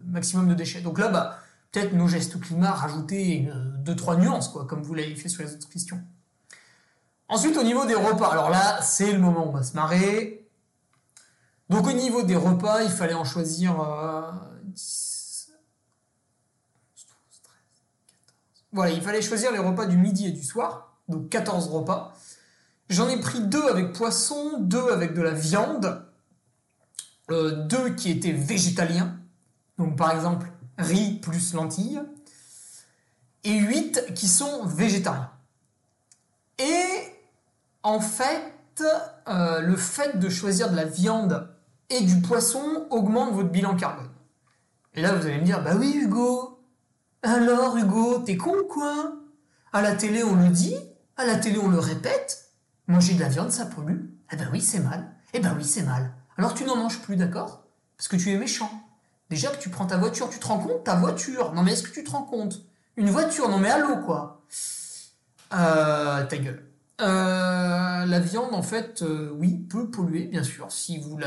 [0.07, 0.81] maximum de déchets.
[0.81, 1.39] Donc là, bah,
[1.71, 5.55] peut-être nos gestes climat rajouter euh, deux trois nuances, comme vous l'avez fait sur les
[5.55, 6.01] autres questions.
[7.29, 10.49] Ensuite, au niveau des repas, alors là, c'est le moment où on va se marrer.
[11.69, 14.31] Donc au niveau des repas, il fallait en choisir euh,
[18.73, 22.15] Voilà, il fallait choisir les repas du midi et du soir, donc 14 repas.
[22.91, 26.05] J'en ai pris deux avec poisson, deux avec de la viande,
[27.31, 29.19] euh, deux qui étaient végétaliens,
[29.79, 32.01] donc par exemple riz plus lentilles,
[33.45, 35.31] et huit qui sont végétariens.
[36.59, 36.85] Et
[37.83, 38.83] en fait,
[39.29, 41.49] euh, le fait de choisir de la viande
[41.91, 44.11] et du poisson augmente votre bilan carbone.
[44.95, 46.58] Et là, vous allez me dire, bah oui, Hugo,
[47.23, 49.13] alors, Hugo, t'es con quoi?
[49.73, 50.77] À la télé, on le dit,
[51.17, 52.53] à la télé, on le répète.
[52.87, 54.07] Manger de la viande, ça pollue.
[54.33, 55.11] Eh ben oui, c'est mal.
[55.35, 56.13] Eh ben oui, c'est mal.
[56.39, 57.65] Alors tu n'en manges plus, d'accord?
[57.97, 58.71] Parce que tu es méchant.
[59.29, 61.83] Déjà que tu prends ta voiture, tu te rends compte Ta voiture Non mais est-ce
[61.83, 62.63] que tu te rends compte?
[62.97, 64.43] Une voiture, non mais allô quoi?
[65.53, 66.65] Euh, ta gueule.
[67.01, 71.19] Euh, la viande, en fait, euh, oui, peut polluer, bien sûr, si vous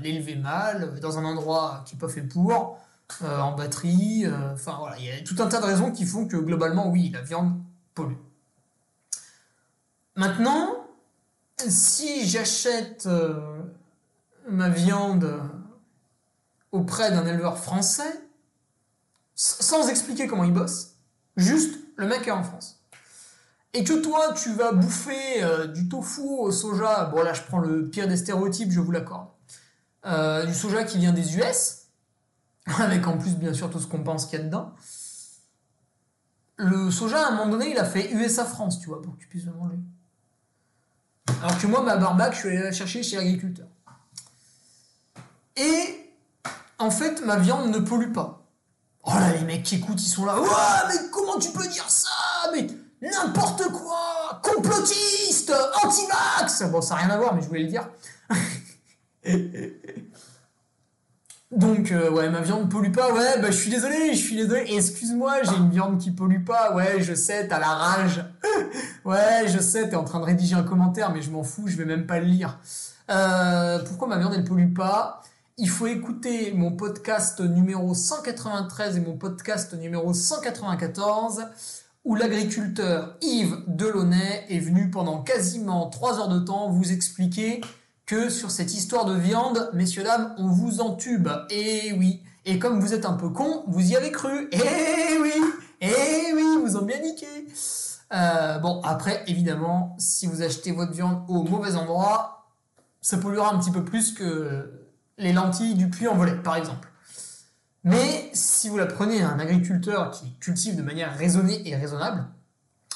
[0.00, 2.78] l'élevez mal, dans un endroit qui n'est pas fait pour.
[3.22, 4.24] Euh, en batterie.
[4.24, 6.88] Euh, enfin voilà, il y a tout un tas de raisons qui font que globalement,
[6.88, 7.60] oui, la viande
[7.94, 8.16] pollue.
[10.16, 10.86] Maintenant,
[11.56, 13.62] si j'achète euh,
[14.48, 15.40] ma viande
[16.72, 18.20] auprès d'un éleveur français,
[19.34, 20.96] sans expliquer comment il bosse,
[21.36, 22.82] juste le mec est en France.
[23.72, 27.88] Et que toi, tu vas bouffer du tofu au soja, bon là je prends le
[27.88, 29.28] pire des stéréotypes, je vous l'accorde,
[30.04, 31.79] du soja qui vient des US,
[32.78, 34.72] avec en plus bien sûr tout ce qu'on pense qu'il y a dedans.
[36.56, 39.28] Le soja, à un moment donné, il a fait USA-France, tu vois, pour que tu
[39.28, 39.78] puisses le manger.
[41.42, 43.66] Alors que moi, ma barbac, je suis allé la chercher chez l'agriculteur.
[45.56, 46.12] Et
[46.78, 48.46] en fait, ma viande ne pollue pas.
[49.04, 50.38] Oh là, les mecs qui écoutent, ils sont là.
[50.38, 50.48] Ouais,
[50.88, 52.10] mais comment tu peux dire ça?
[52.52, 52.66] Mais
[53.00, 57.88] n'importe quoi Complotiste Anti-vax Bon, ça n'a rien à voir, mais je voulais le dire.
[61.50, 63.12] Donc, euh, ouais, ma viande pollue pas.
[63.12, 64.66] Ouais, bah, je suis désolé, je suis désolé.
[64.72, 66.74] Excuse-moi, j'ai une viande qui pollue pas.
[66.76, 68.24] Ouais, je sais, t'as la rage.
[69.04, 71.76] ouais, je sais, t'es en train de rédiger un commentaire, mais je m'en fous, je
[71.76, 72.60] vais même pas le lire.
[73.10, 75.22] Euh, pourquoi ma viande, elle pollue pas?
[75.58, 81.46] Il faut écouter mon podcast numéro 193 et mon podcast numéro 194
[82.04, 87.60] où l'agriculteur Yves Delaunay est venu pendant quasiment 3 heures de temps vous expliquer
[88.28, 91.28] sur cette histoire de viande, messieurs, dames, on vous entube.
[91.50, 92.22] Et oui.
[92.44, 94.48] Et comme vous êtes un peu con, vous y avez cru.
[94.50, 95.32] Eh oui.
[95.80, 97.26] Eh oui, vous ont bien niqué.
[98.12, 102.48] Euh, bon, après, évidemment, si vous achetez votre viande au mauvais endroit,
[103.00, 104.72] ça polluera un petit peu plus que
[105.16, 106.88] les lentilles du puits en volet, par exemple.
[107.84, 112.26] Mais si vous la prenez à un agriculteur qui cultive de manière raisonnée et raisonnable,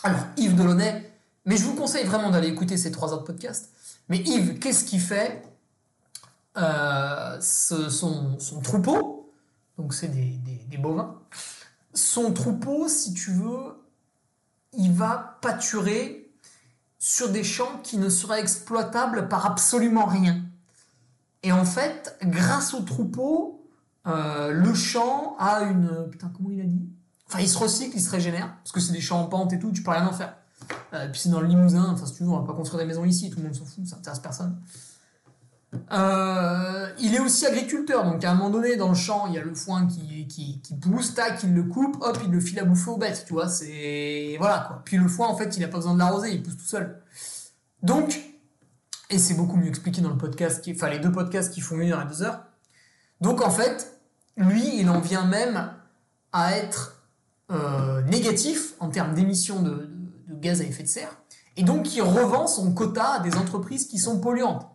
[0.02, 1.10] alors Yves Delaunay,
[1.46, 3.70] mais je vous conseille vraiment d'aller écouter ces trois autres podcasts,
[4.08, 5.42] mais Yves, qu'est-ce qu'il fait
[6.56, 9.32] euh, son, troupeau,
[9.78, 10.38] donc c'est des,
[10.68, 11.20] des, bovins,
[11.94, 13.82] son troupeau, si tu veux,
[14.72, 16.30] il va pâturer
[16.98, 20.42] sur des champs qui ne seraient exploitables par absolument rien.
[21.42, 23.66] Et en fait, grâce au troupeau,
[24.06, 26.08] euh, le champ a une...
[26.10, 26.88] Putain, comment il a dit?
[27.26, 29.58] Enfin, il se recycle, il se régénère, parce que c'est des champs en pente et
[29.58, 30.36] tout, tu peux rien en faire.
[30.92, 32.86] Euh, puis c'est dans le Limousin, enfin si tu veux, on va pas construire des
[32.86, 34.56] maisons ici, tout le monde s'en fout, ça intéresse personne.
[35.92, 39.38] Euh, il est aussi agriculteur, donc à un moment donné, dans le champ, il y
[39.38, 42.64] a le foin qui, qui, pousse, tac, il le coupe, hop, il le file à
[42.64, 44.36] bouffer aux bêtes, tu vois, c'est...
[44.38, 44.82] Voilà, quoi.
[44.84, 47.00] Puis le foin, en fait, il a pas besoin de l'arroser, il pousse tout seul.
[47.82, 48.20] Donc,
[49.10, 51.92] et c'est beaucoup mieux expliqué dans le podcast, enfin les deux podcasts qui font une
[51.92, 52.44] heure et deux heures.
[53.20, 54.00] Donc en fait,
[54.36, 55.72] lui, il en vient même
[56.32, 57.02] à être
[57.50, 59.88] euh, négatif en termes d'émissions de
[60.44, 61.16] gaz à effet de serre,
[61.56, 64.66] et donc il revend son quota à des entreprises qui sont polluantes.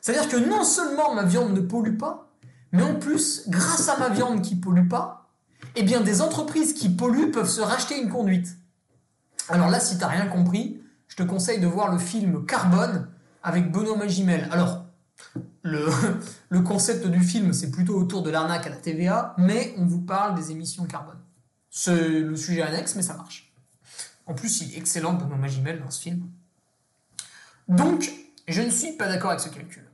[0.00, 2.30] C'est-à-dire que non seulement ma viande ne pollue pas,
[2.72, 5.30] mais en plus, grâce à ma viande qui pollue pas,
[5.76, 8.48] eh bien des entreprises qui polluent peuvent se racheter une conduite.
[9.48, 13.08] Alors là, si t'as rien compris, je te conseille de voir le film Carbone
[13.42, 14.48] avec Benoît Magimel.
[14.50, 14.84] Alors,
[15.62, 15.88] le,
[16.48, 20.00] le concept du film, c'est plutôt autour de l'arnaque à la TVA, mais on vous
[20.00, 21.18] parle des émissions carbone.
[21.70, 23.53] C'est le sujet annexe, mais ça marche.
[24.26, 26.28] En plus, il est excellent, Benoît Magimel, dans ce film.
[27.68, 28.10] Donc,
[28.48, 29.84] je ne suis pas d'accord avec ce calcul.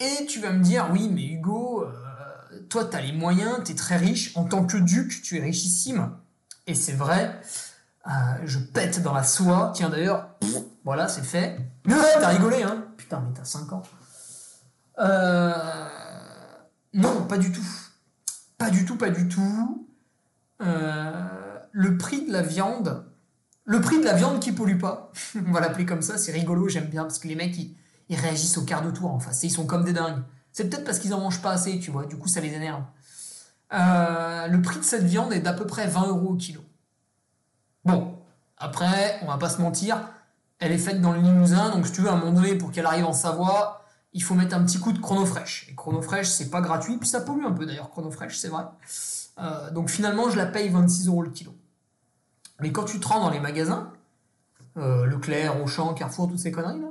[0.00, 3.72] Et tu vas me dire, oui, mais Hugo, euh, toi, tu as les moyens, tu
[3.72, 4.36] es très riche.
[4.36, 6.10] En tant que duc, tu es richissime.
[6.66, 7.40] Et c'est vrai,
[8.06, 8.10] euh,
[8.44, 9.72] je pète dans la soie.
[9.74, 10.28] Tiens, d'ailleurs,
[10.84, 11.58] voilà, c'est fait.
[11.86, 13.82] Ouais, t'as rigolé, hein Putain, mais t'as 5 ans.
[14.98, 15.88] Euh,
[16.92, 17.66] non, pas du tout.
[18.58, 19.86] Pas du tout, pas du tout.
[20.60, 23.04] le prix de la viande
[23.64, 25.10] le prix de la viande qui pollue pas.
[25.46, 27.74] On va l'appeler comme ça, c'est rigolo, j'aime bien, parce que les mecs, ils,
[28.16, 30.22] réagissent au quart de tour en face, ils sont comme des dingues.
[30.52, 32.82] C'est peut-être parce qu'ils en mangent pas assez, tu vois, du coup ça les énerve.
[33.72, 36.60] Euh, le prix de cette viande est d'à peu près 20 euros au kilo.
[37.84, 38.16] Bon,
[38.58, 40.08] après, on va pas se mentir,
[40.60, 42.70] elle est faite dans le Limousin, donc si tu veux, à un moment donné, pour
[42.70, 45.66] qu'elle arrive en Savoie, il faut mettre un petit coup de chronofresh.
[45.70, 48.64] Et chronofresh, c'est pas gratuit, puis ça pollue un peu d'ailleurs, chronofresh, c'est vrai.
[49.38, 51.54] Euh, donc finalement, je la paye 26 euros le kilo.
[52.60, 53.92] Mais quand tu te rends dans les magasins,
[54.76, 56.88] euh, Leclerc, Auchan, Carrefour, toutes ces conneries là,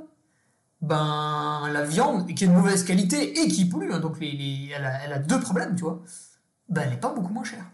[0.80, 5.18] ben la viande qui est de mauvaise qualité et qui pollue, hein, donc elle, a,
[5.18, 6.02] deux problèmes, tu vois,
[6.68, 7.64] ben elle n'est pas beaucoup moins chère.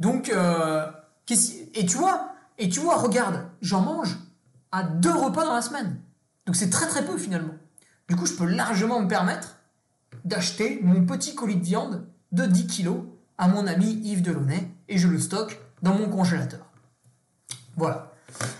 [0.00, 0.90] Donc, euh,
[1.74, 4.18] et tu vois, et tu vois, regarde, j'en mange
[4.72, 6.00] à deux repas dans la semaine.
[6.46, 7.54] Donc c'est très très peu finalement.
[8.08, 9.56] Du coup, je peux largement me permettre
[10.24, 13.02] d'acheter mon petit colis de viande de 10 kilos
[13.38, 16.66] à mon ami Yves Delaunay et je le stocke dans mon congélateur.
[17.76, 18.12] Voilà.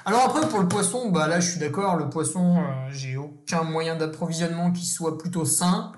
[0.04, 3.62] Alors après, pour le poisson, bah là, je suis d'accord, le poisson, euh, j'ai aucun
[3.62, 5.92] moyen d'approvisionnement qui soit plutôt sain.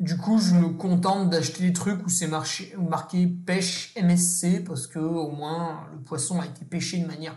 [0.00, 4.98] Du coup, je me contente d'acheter des trucs où c'est marqué pêche MSC parce que
[4.98, 7.36] au moins le poisson a été pêché de manière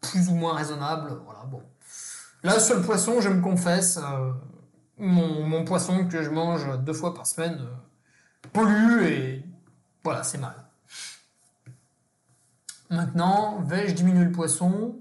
[0.00, 1.20] plus ou moins raisonnable.
[1.24, 1.62] Voilà, bon.
[2.42, 4.32] Là, sur le poisson, je me confesse, euh,
[4.98, 9.44] mon, poisson que je mange deux fois par semaine euh, pollue et
[10.02, 10.54] voilà, c'est mal.
[12.90, 14.96] Maintenant, vais-je diminuer le poisson?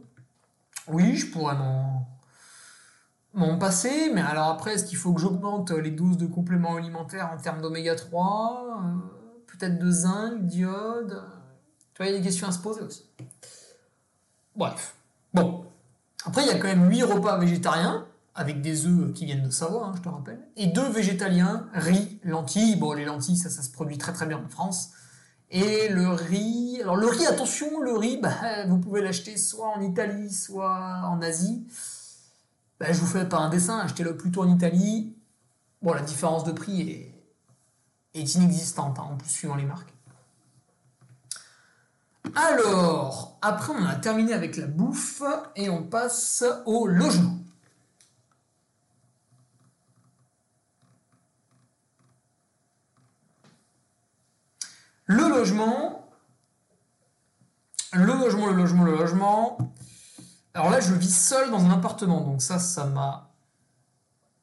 [0.87, 1.55] Oui, je pourrais
[3.33, 7.31] m'en passer, mais alors après, est-ce qu'il faut que j'augmente les doses de compléments alimentaires
[7.33, 8.95] en termes d'oméga 3 euh,
[9.47, 11.23] Peut-être de zinc, d'iode?
[11.93, 13.09] Tu vois, il y a des questions à se poser aussi.
[14.55, 14.95] Bref.
[15.33, 15.65] Bon.
[16.25, 19.49] Après, il y a quand même 8 repas végétariens, avec des œufs qui viennent de
[19.49, 22.75] Savoie, hein, je te rappelle, et deux végétaliens, riz, lentilles.
[22.75, 24.91] Bon, les lentilles, ça, ça se produit très très bien en France
[25.51, 29.81] Et le riz, alors le riz, attention, le riz, bah, vous pouvez l'acheter soit en
[29.81, 31.65] Italie, soit en Asie.
[32.79, 35.15] Bah, je vous fais pas un dessin, achetez-le plutôt en Italie.
[35.81, 37.13] Bon, la différence de prix
[38.13, 39.93] est, inexistante, hein, en plus suivant les marques.
[42.35, 45.23] Alors, après on a terminé avec la bouffe
[45.55, 47.38] et on passe au logement.
[55.09, 56.07] Le logement,
[57.93, 59.57] le logement, le logement, le logement.
[60.53, 63.31] Alors là, je vis seul dans un appartement, donc ça, ça m'a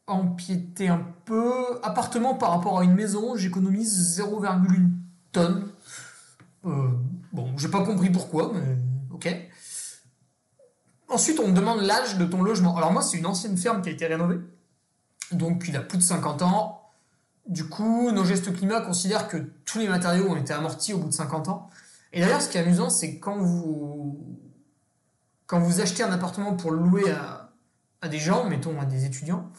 [0.08, 1.78] empiété un peu.
[1.84, 4.90] Appartement par rapport à une maison, j'économise 0,1
[5.30, 5.68] tonne.
[6.64, 6.88] Euh,
[7.32, 8.76] bon, j'ai pas compris pourquoi, mais
[9.12, 9.32] ok.
[11.08, 12.76] Ensuite, on me demande l'âge de ton logement.
[12.76, 14.40] Alors moi, c'est une ancienne ferme qui a été rénovée,
[15.30, 16.85] donc il a plus de 50 ans.
[17.48, 21.08] Du coup, nos gestes climat considèrent que tous les matériaux ont été amortis au bout
[21.08, 21.70] de 50 ans.
[22.12, 24.18] Et d'ailleurs, ce qui est amusant, c'est quand vous
[25.46, 27.04] quand vous achetez un appartement pour le louer
[28.02, 29.50] à, des gens, mettons à des étudiants,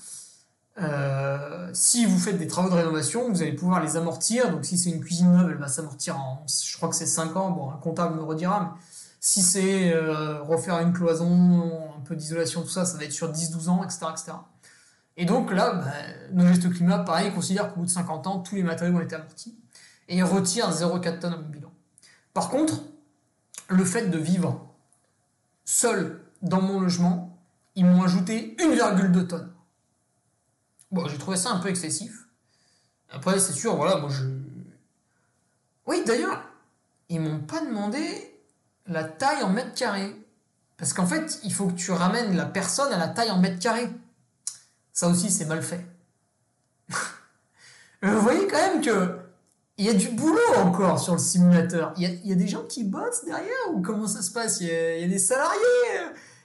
[0.80, 4.52] euh, si vous faites des travaux de rénovation, vous allez pouvoir les amortir.
[4.52, 7.36] Donc si c'est une cuisine neuve, elle va s'amortir en, je crois que c'est 5
[7.36, 8.82] ans, bon, un comptable me redira, mais
[9.20, 13.32] si c'est euh, refaire une cloison, un peu d'isolation, tout ça, ça va être sur
[13.32, 14.32] 10-12 ans, etc., etc.
[15.18, 15.92] Et donc là, bah,
[16.32, 19.16] nos gestes climat, pareil, considèrent qu'au bout de 50 ans, tous les matériaux ont été
[19.16, 19.58] amortis.
[20.08, 21.72] Et retirent 0,4 tonnes à mon bilan.
[22.34, 22.84] Par contre,
[23.68, 24.66] le fait de vivre
[25.66, 27.38] seul dans mon logement,
[27.76, 29.52] ils m'ont ajouté 1,2 tonnes.
[30.92, 32.28] Bon, j'ai trouvé ça un peu excessif.
[33.10, 34.24] Après, c'est sûr, voilà, moi je.
[35.86, 36.42] Oui, d'ailleurs,
[37.10, 38.02] ils m'ont pas demandé
[38.86, 40.16] la taille en mètres carrés.
[40.78, 43.60] Parce qu'en fait, il faut que tu ramènes la personne à la taille en mètres
[43.60, 43.90] carrés.
[44.98, 45.86] Ça aussi, c'est mal fait.
[48.02, 49.20] Vous voyez quand même que
[49.78, 51.94] il y a du boulot encore sur le simulateur.
[51.98, 54.60] Il y a, des gens qui bossent derrière ou comment ça se passe?
[54.60, 55.60] Il y, a, des salariés.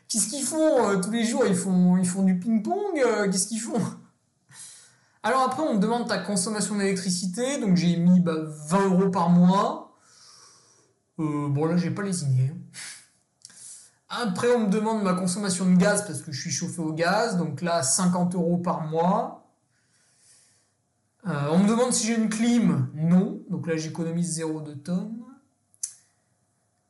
[0.07, 0.91] Qu'est-ce qu'ils font?
[0.91, 2.99] Euh, tous les jours Ils font, du ping-pong.
[2.99, 3.81] Euh, qu'est-ce qu'ils font?
[5.23, 7.59] Alors après, on me demande ta consommation d'électricité.
[7.59, 9.97] Donc j'ai mis 20 bah, euros par mois.
[11.19, 12.53] Euh, bon là, j'ai pas lésiné.
[14.15, 17.39] Après, on me demande ma consommation de gaz parce que je suis chauffé au gaz.
[17.39, 19.51] Donc là, 50 euros par mois.
[21.27, 22.91] Euh, on me demande si j'ai une clim.
[22.95, 23.41] Non.
[23.49, 25.17] Donc là, j'économise 0,2 tonnes.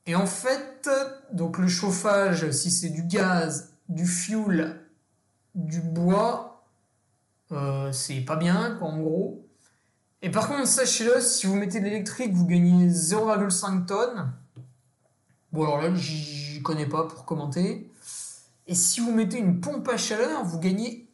[0.06, 0.90] Et en fait,
[1.32, 4.80] donc le chauffage, si c'est du gaz, du fuel,
[5.54, 6.64] du bois,
[7.52, 9.46] euh, c'est pas bien, quoi, en gros.
[10.22, 14.32] Et par contre, sachez-le, si vous mettez de l'électrique, vous gagnez 0,5 tonnes.
[15.52, 17.90] Bon, alors là, j'y connais pas pour commenter.
[18.66, 21.08] Et si vous mettez une pompe à chaleur, vous gagnez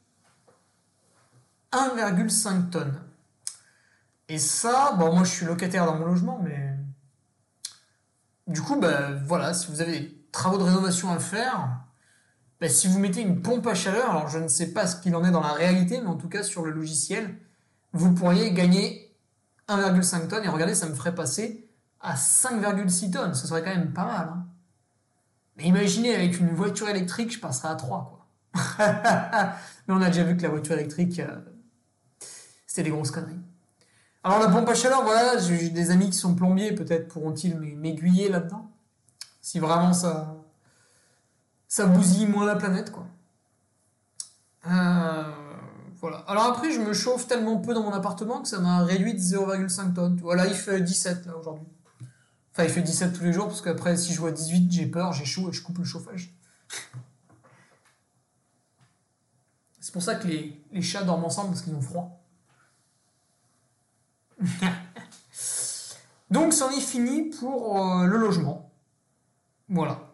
[1.73, 3.01] 1,5 tonnes.
[4.29, 6.75] Et ça, bon, moi je suis locataire dans mon logement, mais.
[8.47, 11.69] Du coup, ben voilà, si vous avez des travaux de rénovation à faire,
[12.61, 15.15] ben, si vous mettez une pompe à chaleur, alors je ne sais pas ce qu'il
[15.17, 17.37] en est dans la réalité, mais en tout cas sur le logiciel,
[17.93, 19.15] vous pourriez gagner
[19.69, 20.45] 1,5 tonnes.
[20.45, 21.68] Et regardez, ça me ferait passer
[22.01, 23.35] à 5,6 tonnes.
[23.35, 24.29] Ce serait quand même pas mal.
[24.33, 24.47] Hein.
[25.57, 28.19] Mais imaginez, avec une voiture électrique, je passerais à 3, quoi.
[29.89, 31.37] Mais on a déjà vu que la voiture électrique, euh,
[32.67, 33.41] c'était des grosses conneries.
[34.25, 38.29] Alors la pompe à chaleur, voilà, j'ai des amis qui sont plombiers, peut-être pourront-ils m'aiguiller
[38.29, 38.71] là-dedans.
[39.41, 40.37] Si vraiment ça,
[41.67, 43.07] ça bousille moins la planète, quoi.
[44.67, 45.33] Euh,
[46.01, 46.19] voilà.
[46.29, 49.19] Alors après, je me chauffe tellement peu dans mon appartement que ça m'a réduit de
[49.19, 50.19] 0,5 tonnes.
[50.23, 51.67] Voilà, il fait 17 là aujourd'hui.
[52.59, 55.13] Enfin, il fait 17 tous les jours parce qu'après, si je vois 18, j'ai peur,
[55.13, 56.35] j'ai chaud et je coupe le chauffage.
[59.79, 62.21] C'est pour ça que les, chats dorment ensemble parce qu'ils ont froid.
[66.33, 68.73] Donc, c'en est fini pour euh, le logement.
[69.69, 70.13] Voilà.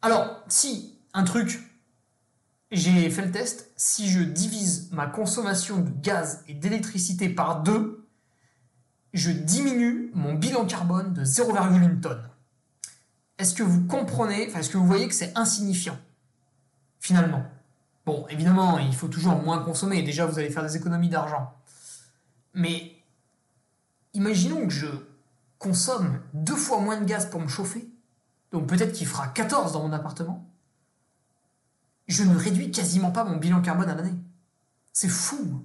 [0.00, 1.60] Alors, si, un truc,
[2.70, 8.05] j'ai fait le test, si je divise ma consommation de gaz et d'électricité par deux,
[9.16, 12.28] je diminue mon bilan carbone de 0,1 tonne.
[13.38, 15.98] Est-ce que vous comprenez, enfin, est-ce que vous voyez que c'est insignifiant,
[17.00, 17.44] finalement?
[18.04, 21.52] Bon, évidemment, il faut toujours moins consommer, déjà vous allez faire des économies d'argent.
[22.54, 22.92] Mais
[24.14, 24.86] imaginons que je
[25.58, 27.88] consomme deux fois moins de gaz pour me chauffer,
[28.52, 30.48] donc peut-être qu'il fera 14 dans mon appartement,
[32.06, 34.14] je ne réduis quasiment pas mon bilan carbone à l'année.
[34.92, 35.64] C'est fou.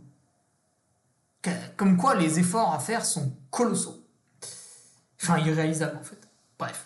[1.78, 4.06] Comme quoi les efforts à faire sont colossaux.
[5.22, 6.20] Enfin, irréalisables en fait.
[6.60, 6.86] Bref.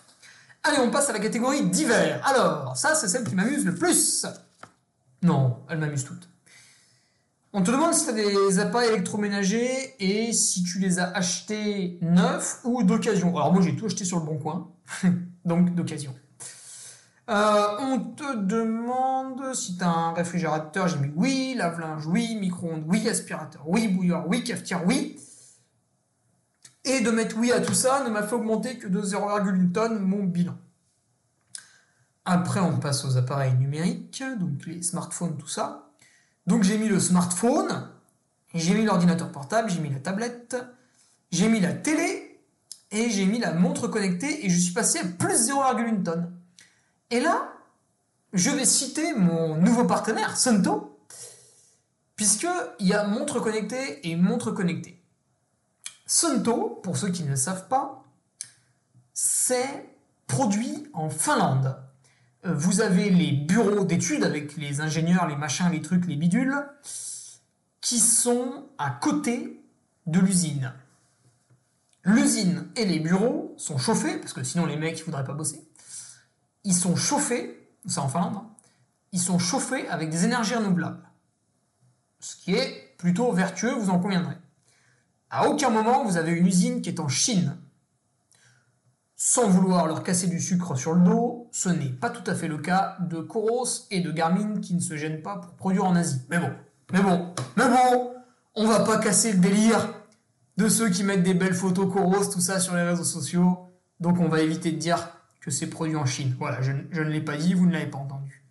[0.64, 2.22] Allez, on passe à la catégorie d'hiver.
[2.26, 4.26] Alors, ça, c'est celle qui m'amuse le plus.
[5.22, 6.28] Non, elle m'amuse toutes.
[7.58, 11.98] On te demande si tu as des appareils électroménagers et si tu les as achetés
[12.02, 13.30] neufs ou d'occasion.
[13.38, 14.72] Alors moi j'ai tout acheté sur le bon coin,
[15.46, 16.14] donc d'occasion.
[17.28, 22.84] Euh, on te demande si tu as un réfrigérateur, j'ai mis oui, lave-linge, oui, micro-ondes,
[22.86, 25.20] oui, aspirateur, oui, bouilleur, oui, cafetière, oui.
[26.84, 30.00] Et de mettre oui à tout ça ne m'a fait augmenter que de 0,1 tonne
[30.00, 30.56] mon bilan.
[32.26, 35.90] Après, on passe aux appareils numériques, donc les smartphones, tout ça.
[36.46, 37.90] Donc j'ai mis le smartphone,
[38.54, 40.58] j'ai mis l'ordinateur portable, j'ai mis la tablette,
[41.32, 42.40] j'ai mis la télé
[42.92, 46.32] et j'ai mis la montre connectée et je suis passé à plus 0,1 tonne.
[47.12, 47.54] Et là,
[48.34, 51.00] je vais citer mon nouveau partenaire, Sunto,
[52.16, 55.02] puisqu'il y a montre connectée et montre connectée.
[56.06, 58.04] Sunto, pour ceux qui ne le savent pas,
[59.14, 59.90] c'est
[60.28, 61.78] produit en Finlande.
[62.46, 66.56] Euh, vous avez les bureaux d'études avec les ingénieurs, les machins, les trucs, les bidules,
[67.82, 69.62] qui sont à côté
[70.08, 70.74] de l'usine.
[72.04, 75.68] L'usine et les bureaux sont chauffés, parce que sinon les mecs ne voudraient pas bosser.
[76.66, 78.50] Ils sont chauffés, c'est en Finlande, hein,
[79.12, 81.10] ils sont chauffés avec des énergies renouvelables.
[82.20, 84.36] Ce qui est plutôt vertueux, vous en conviendrez.
[85.30, 87.58] À aucun moment vous avez une usine qui est en Chine,
[89.16, 92.48] sans vouloir leur casser du sucre sur le dos, ce n'est pas tout à fait
[92.48, 95.96] le cas de Coros et de Garmin qui ne se gênent pas pour produire en
[95.96, 96.22] Asie.
[96.30, 96.52] Mais bon,
[96.92, 98.14] mais bon, mais bon,
[98.56, 99.94] on va pas casser le délire
[100.58, 103.72] de ceux qui mettent des belles photos Coros, tout ça sur les réseaux sociaux.
[104.00, 105.15] Donc on va éviter de dire
[105.46, 106.36] que c'est produit en Chine.
[106.40, 108.44] Voilà, je, ne l'ai pas dit, vous ne l'avez pas entendu.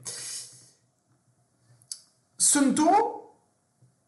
[2.39, 3.35] Sunto,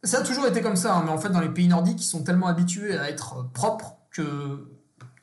[0.04, 2.06] ça a toujours été comme ça, hein, mais en fait dans les pays nordiques, ils
[2.06, 4.70] sont tellement habitués à être propres que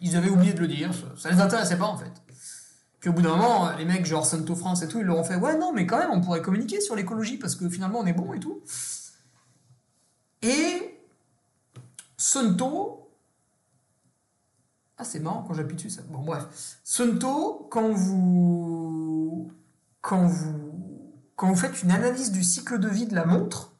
[0.01, 2.11] ils avaient oublié de le dire, ça, les intéressait pas en fait.
[2.99, 5.23] Puis au bout d'un moment, les mecs genre Santo France et tout, ils leur ont
[5.23, 8.05] fait ouais non mais quand même on pourrait communiquer sur l'écologie parce que finalement on
[8.05, 8.61] est bon et tout.
[10.41, 10.99] Et
[12.17, 13.02] Sunto,
[14.97, 16.01] ah c'est marrant quand j'appuie dessus ça.
[16.09, 16.45] Bon bref,
[16.83, 19.51] Sunto quand vous
[20.01, 23.73] quand vous quand vous faites une analyse du cycle de vie de la montre,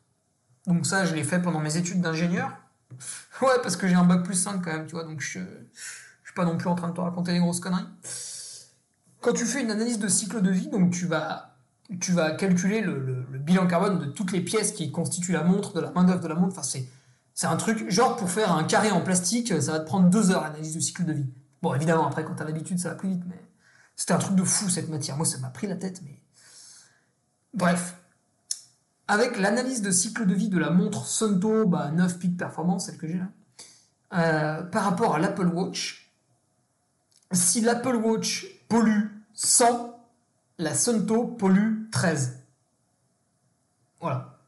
[0.66, 2.58] donc ça je l'ai fait pendant mes études d'ingénieur.
[3.42, 5.40] Ouais parce que j'ai un bac plus 5 quand même tu vois donc je
[6.34, 7.86] pas non plus en train de te raconter des grosses conneries.
[9.22, 11.56] Quand tu fais une analyse de cycle de vie, donc tu vas,
[12.00, 15.82] tu vas calculer le, bilan carbone de toutes les pièces qui constituent la montre, de
[15.82, 16.54] la main d'œuvre de la montre.
[16.54, 16.86] Enfin, c'est,
[17.34, 20.32] c'est un truc, genre pour faire un carré en plastique, ça va te prendre deux
[20.32, 21.30] heures l'analyse de cycle de vie.
[21.62, 23.42] Bon, évidemment, après, quand t'as l'habitude, ça va plus vite, mais
[23.96, 25.18] c'était un truc de fou cette matière.
[25.18, 26.22] Moi, ça m'a pris la tête, mais.
[27.54, 27.98] Bref.
[29.08, 32.98] Avec l'analyse de cycle de vie de la montre Sunto bah, 9 Peak Performance, celle
[32.98, 33.30] que j'ai là,
[34.14, 36.12] euh, par rapport à l'Apple Watch,
[37.32, 40.00] si l'Apple Watch pollue 100,
[40.60, 42.40] la Sunto pollue 13.
[44.00, 44.40] Voilà.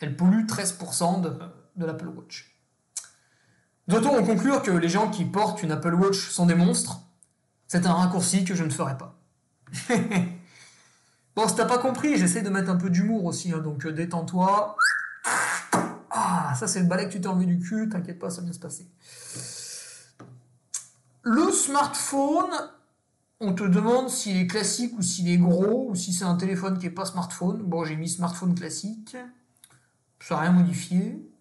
[0.00, 1.38] Elle pollue 13% de,
[1.76, 2.56] de l'Apple Watch.
[3.88, 7.00] Doit-on en conclure que les gens qui portent une Apple Watch sont des monstres?
[7.66, 9.18] C'est un raccourci que je ne ferai pas.
[11.36, 13.92] bon, si t'as pas compris, j'essaie de mettre un peu d'humour aussi, hein, donc euh,
[13.92, 14.76] détends-toi.
[16.10, 18.44] Ah, ça c'est le balai que tu t'es enlevé du cul, t'inquiète pas, ça va
[18.44, 18.86] bien se passer.
[21.22, 22.50] Le smartphone,
[23.40, 26.78] on te demande s'il est classique ou s'il est gros, ou si c'est un téléphone
[26.78, 27.62] qui n'est pas smartphone.
[27.62, 29.16] Bon, j'ai mis smartphone classique.
[30.20, 31.31] Ça n'a rien modifié.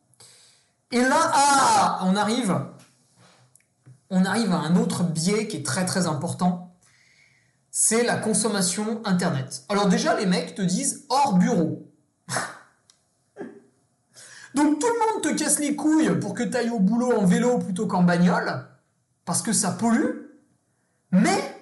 [0.91, 2.51] Et là, ah, on arrive,
[4.09, 6.75] à un autre biais qui est très très important.
[7.71, 9.63] C'est la consommation Internet.
[9.69, 11.87] Alors déjà, les mecs te disent hors bureau.
[14.55, 17.25] Donc tout le monde te casse les couilles pour que tu ailles au boulot en
[17.25, 18.67] vélo plutôt qu'en bagnole
[19.23, 20.25] parce que ça pollue,
[21.11, 21.61] mais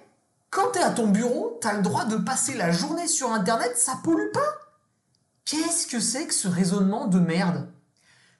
[0.49, 3.31] quand tu es à ton bureau, tu as le droit de passer la journée sur
[3.31, 4.39] Internet, ça pollue pas.
[5.45, 7.67] Qu'est-ce que c'est que ce raisonnement de merde?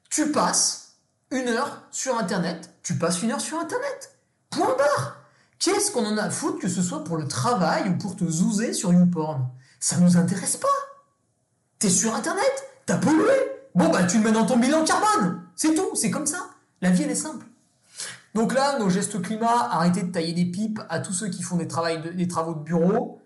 [0.09, 0.95] Tu passes
[1.31, 4.17] une heure sur Internet, tu passes une heure sur Internet.
[4.49, 5.17] Point barre.
[5.59, 8.25] Qu'est-ce qu'on en a à foutre que ce soit pour le travail ou pour te
[8.25, 9.47] zouzer sur YouPorn
[9.79, 10.67] Ça nous intéresse pas.
[11.77, 13.33] T'es sur Internet, t'as pollué.
[13.75, 15.43] Bon bah tu le mets dans ton bilan carbone.
[15.55, 16.49] C'est tout, c'est comme ça.
[16.81, 17.45] La vie elle est simple.
[18.33, 21.55] Donc là, nos gestes climat, arrêtez de tailler des pipes à tous ceux qui font
[21.55, 21.67] des,
[22.13, 23.21] des travaux de bureau.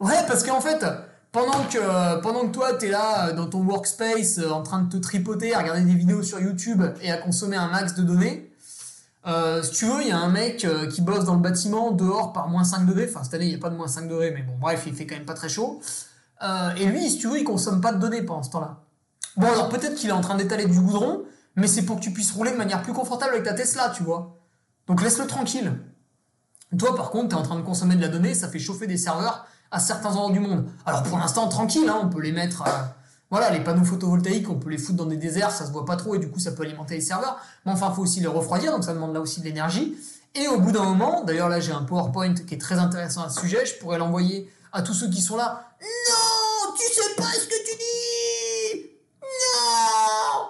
[0.00, 0.84] Ouais, parce qu'en fait,
[1.36, 4.90] pendant que, pendant que toi, t'es là euh, dans ton workspace euh, en train de
[4.90, 8.50] te tripoter, à regarder des vidéos sur YouTube et à consommer un max de données,
[9.26, 12.32] euh, si tu veux, il y a un mec qui bosse dans le bâtiment dehors
[12.32, 13.06] par moins 5 degrés.
[13.10, 14.94] Enfin, cette année, il n'y a pas de moins 5 degrés, mais bon, bref, il
[14.94, 15.82] fait quand même pas très chaud.
[16.78, 18.78] et lui, si tu veux, il consomme pas de données pendant ce temps-là.
[19.36, 21.24] Bon, alors peut-être qu'il est en train d'étaler du goudron,
[21.54, 24.04] mais c'est pour que tu puisses rouler de manière plus confortable avec ta Tesla, tu
[24.04, 24.38] vois.
[24.86, 25.72] Donc laisse-le tranquille.
[26.78, 28.86] Toi, par contre, tu es en train de consommer de la donnée, ça fait chauffer
[28.86, 30.66] des serveurs à certains endroits du monde.
[30.84, 32.64] Alors pour l'instant, tranquille, hein, on peut les mettre
[33.30, 35.96] Voilà, les panneaux photovoltaïques, on peut les foutre dans des déserts, ça se voit pas
[35.96, 37.38] trop et du coup ça peut alimenter les serveurs.
[37.64, 39.96] Mais enfin, il faut aussi les refroidir, donc ça demande là aussi de l'énergie.
[40.34, 43.30] Et au bout d'un moment, d'ailleurs là j'ai un PowerPoint qui est très intéressant à
[43.30, 45.70] ce sujet, je pourrais l'envoyer à tous ceux qui sont là.
[45.80, 48.90] Non, tu sais pas ce que tu dis
[49.22, 50.48] Non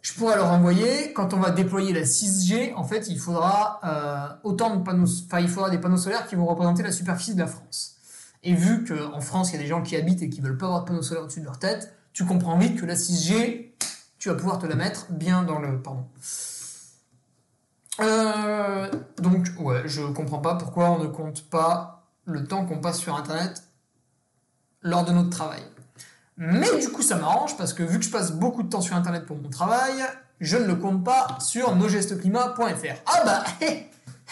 [0.00, 4.48] Je pourrais leur envoyer, quand on va déployer la 6G, en fait il faudra euh,
[4.48, 7.40] autant de panneaux, enfin il faudra des panneaux solaires qui vont représenter la superficie de
[7.40, 7.95] la France.
[8.46, 10.66] Et vu qu'en France il y a des gens qui habitent et qui veulent pas
[10.66, 13.72] avoir de panneaux solaires au-dessus de leur tête, tu comprends vite que la 6G,
[14.18, 15.82] tu vas pouvoir te la mettre bien dans le...
[15.82, 16.06] Pardon.
[18.00, 18.88] Euh,
[19.18, 23.16] donc, ouais, je comprends pas pourquoi on ne compte pas le temps qu'on passe sur
[23.16, 23.64] Internet
[24.80, 25.62] lors de notre travail.
[26.36, 28.94] Mais du coup, ça m'arrange parce que vu que je passe beaucoup de temps sur
[28.94, 30.04] Internet pour mon travail,
[30.38, 33.02] je ne le compte pas sur nosgesteclimat.fr.
[33.06, 33.44] Ah bah,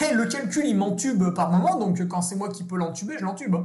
[0.00, 3.56] le calcul il m'entube par moment, donc quand c'est moi qui peux l'entuber, je l'entube.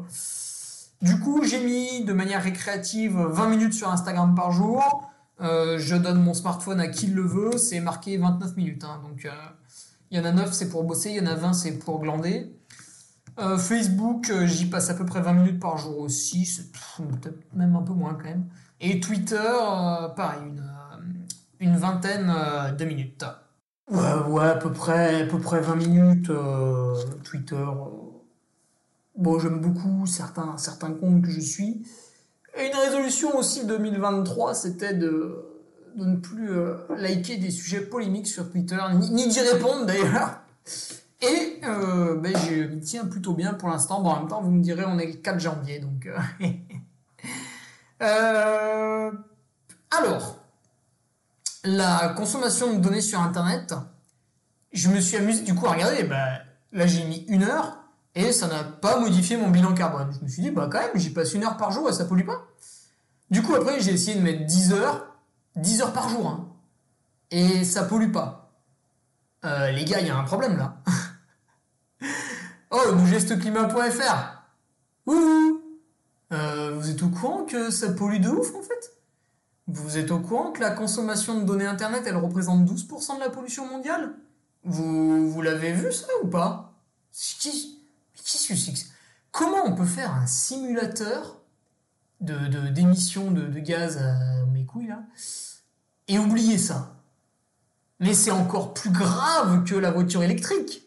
[1.01, 5.09] Du coup, j'ai mis de manière récréative 20 minutes sur Instagram par jour.
[5.39, 8.83] Euh, je donne mon smartphone à qui le veut, c'est marqué 29 minutes.
[8.83, 9.29] Hein, donc, euh,
[10.11, 12.01] il y en a 9, c'est pour bosser, il y en a 20, c'est pour
[12.01, 12.53] glander.
[13.39, 16.59] Euh, Facebook, j'y passe à peu près 20 minutes par jour aussi,
[17.53, 18.49] même un peu moins quand même.
[18.81, 19.37] Et Twitter,
[20.17, 20.41] pareil,
[21.61, 22.33] une vingtaine
[22.77, 23.23] de minutes.
[23.89, 26.31] Ouais, à peu près, à peu près 20 minutes.
[27.23, 27.65] Twitter.
[29.15, 31.85] Bon, j'aime beaucoup certains, certains comptes que je suis.
[32.57, 35.45] Et une résolution aussi 2023, c'était de
[35.95, 38.77] ne plus euh, liker des sujets polémiques sur Twitter,
[39.11, 40.39] ni, d'y répondre d'ailleurs.
[41.21, 44.01] Et euh, ben, je m'y tiens plutôt bien pour l'instant.
[44.01, 46.09] Bon, en même temps, vous me direz, on est le 4 janvier, donc...
[48.01, 49.11] Euh,
[49.91, 50.38] alors,
[51.63, 53.73] la consommation de données sur Internet,
[54.71, 56.39] je me suis amusé du coup à regarder, ben,
[56.71, 57.79] là j'ai mis une heure,
[58.15, 60.11] et ça n'a pas modifié mon bilan carbone.
[60.17, 62.05] Je me suis dit, bah quand même, j'y passe une heure par jour et ça
[62.05, 62.47] pollue pas.
[63.29, 65.15] Du coup, après, j'ai essayé de mettre 10 heures,
[65.55, 66.27] 10 heures par jour.
[66.27, 66.49] Hein.
[67.31, 68.51] Et ça pollue pas.
[69.45, 70.81] Euh, les gars, il y a un problème là.
[72.71, 74.43] oh, nougesteclimat.fr.
[75.05, 75.61] Ouh
[76.33, 78.98] euh, Vous êtes au courant que ça pollue de ouf en fait?
[79.71, 83.29] Vous êtes au courant que la consommation de données internet elle représente 12% de la
[83.29, 84.15] pollution mondiale?
[84.63, 86.73] Vous, vous l'avez vu ça ou pas?
[87.11, 87.79] Qui,
[88.15, 88.87] qui
[89.31, 91.37] Comment on peut faire un simulateur
[92.19, 95.03] de d'émissions de, gaz à mes couilles là
[96.07, 96.95] et oubliez ça?
[97.99, 100.83] Mais c'est encore plus grave que la voiture électrique.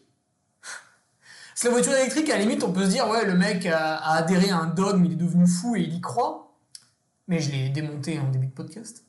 [1.55, 3.97] C'est la voiture électrique, à la limite, on peut se dire, ouais, le mec a,
[3.97, 6.42] adhéré à un dogme, il est devenu fou et il y croit.
[7.27, 9.05] Mais je l'ai démonté en début de podcast.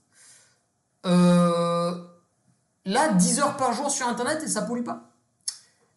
[1.06, 2.04] Euh,
[2.84, 5.10] là, 10 heures par jour sur Internet et ça pollue pas.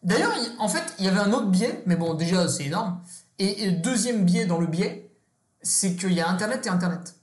[0.03, 3.01] D'ailleurs, en fait, il y avait un autre biais, mais bon, déjà, c'est énorme.
[3.39, 5.11] Et, et deuxième biais dans le biais,
[5.61, 7.15] c'est qu'il y a Internet et Internet.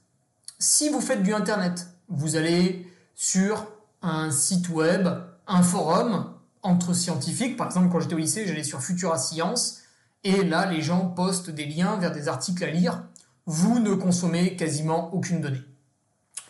[0.59, 3.67] Si vous faites du Internet, vous allez sur
[4.01, 5.07] un site web,
[5.47, 7.57] un forum entre scientifiques.
[7.57, 9.81] Par exemple, quand j'étais au lycée, j'allais sur Futura Science.
[10.23, 13.03] Et là, les gens postent des liens vers des articles à lire.
[13.45, 15.61] Vous ne consommez quasiment aucune donnée.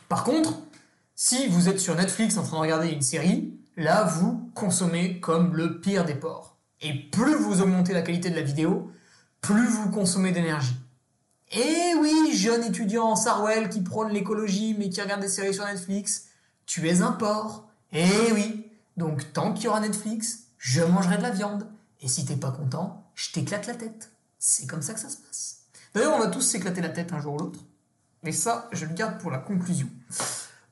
[0.08, 0.54] Par contre,
[1.14, 5.56] si vous êtes sur Netflix en train de regarder une série, là, vous consommez comme
[5.56, 6.58] le pire des porcs.
[6.82, 8.92] Et plus vous augmentez la qualité de la vidéo,
[9.42, 10.76] plus vous consommez d'énergie.
[11.52, 15.66] Et oui, jeune étudiant en Sarwell qui prône l'écologie mais qui regarde des séries sur
[15.66, 16.28] Netflix,
[16.66, 17.68] tu es un porc.
[17.92, 18.68] Eh oui,
[18.98, 21.68] donc tant qu'il y aura Netflix, je mangerai de la viande.
[22.02, 24.12] Et si t'es pas content, je t'éclate la tête.
[24.40, 25.55] C'est comme ça que ça se passe.
[25.96, 27.60] D'ailleurs, on va tous s'éclater la tête un jour ou l'autre.
[28.22, 29.88] Mais ça, je le garde pour la conclusion.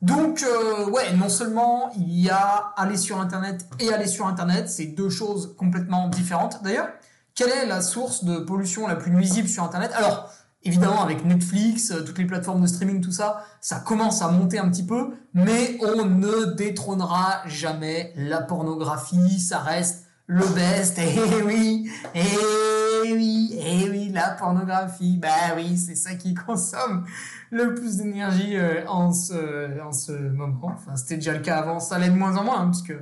[0.02, 4.70] Donc, euh, ouais, non seulement il y a aller sur Internet et aller sur Internet,
[4.70, 6.62] c'est deux choses complètement différentes.
[6.62, 6.90] D'ailleurs,
[7.36, 9.92] quelle est la source de pollution la plus nuisible sur Internet?
[9.96, 10.30] Alors,
[10.66, 14.60] Évidemment, avec Netflix, euh, toutes les plateformes de streaming, tout ça, ça commence à monter
[14.60, 21.00] un petit peu, mais on ne détrônera jamais la pornographie, ça reste le best.
[21.00, 27.06] Eh oui, eh oui, eh oui, la pornographie, bah oui, c'est ça qui consomme
[27.52, 30.74] le plus d'énergie euh, en ce, en ce moment.
[30.74, 32.96] Enfin, c'était déjà le cas avant, ça l'est de moins en moins, hein, puisque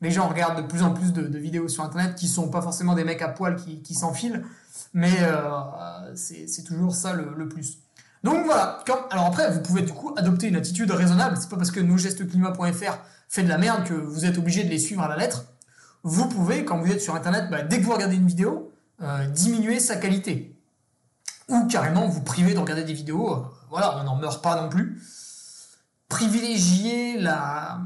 [0.00, 2.94] les gens regardent de plus en plus de, vidéos sur Internet qui sont pas forcément
[2.94, 4.42] des mecs à poil qui, qui s'enfilent,
[4.94, 7.78] mais euh, c'est toujours ça le, plus.
[8.24, 8.82] Donc voilà.
[9.10, 11.36] alors après, vous pouvez du coup adopter une attitude raisonnable.
[11.38, 14.78] C'est pas parce que nosgesteclimat.fr fait de la merde que vous êtes obligé de les
[14.78, 15.44] suivre à la lettre.
[16.02, 18.72] Vous pouvez, quand vous êtes sur Internet, bah, dès que vous regardez une vidéo,
[19.02, 20.56] euh, diminuer sa qualité.
[21.48, 23.34] Ou carrément vous priver de regarder des vidéos.
[23.34, 25.00] Euh, voilà, on n'en meurt pas non plus.
[26.08, 27.80] Privilégier la,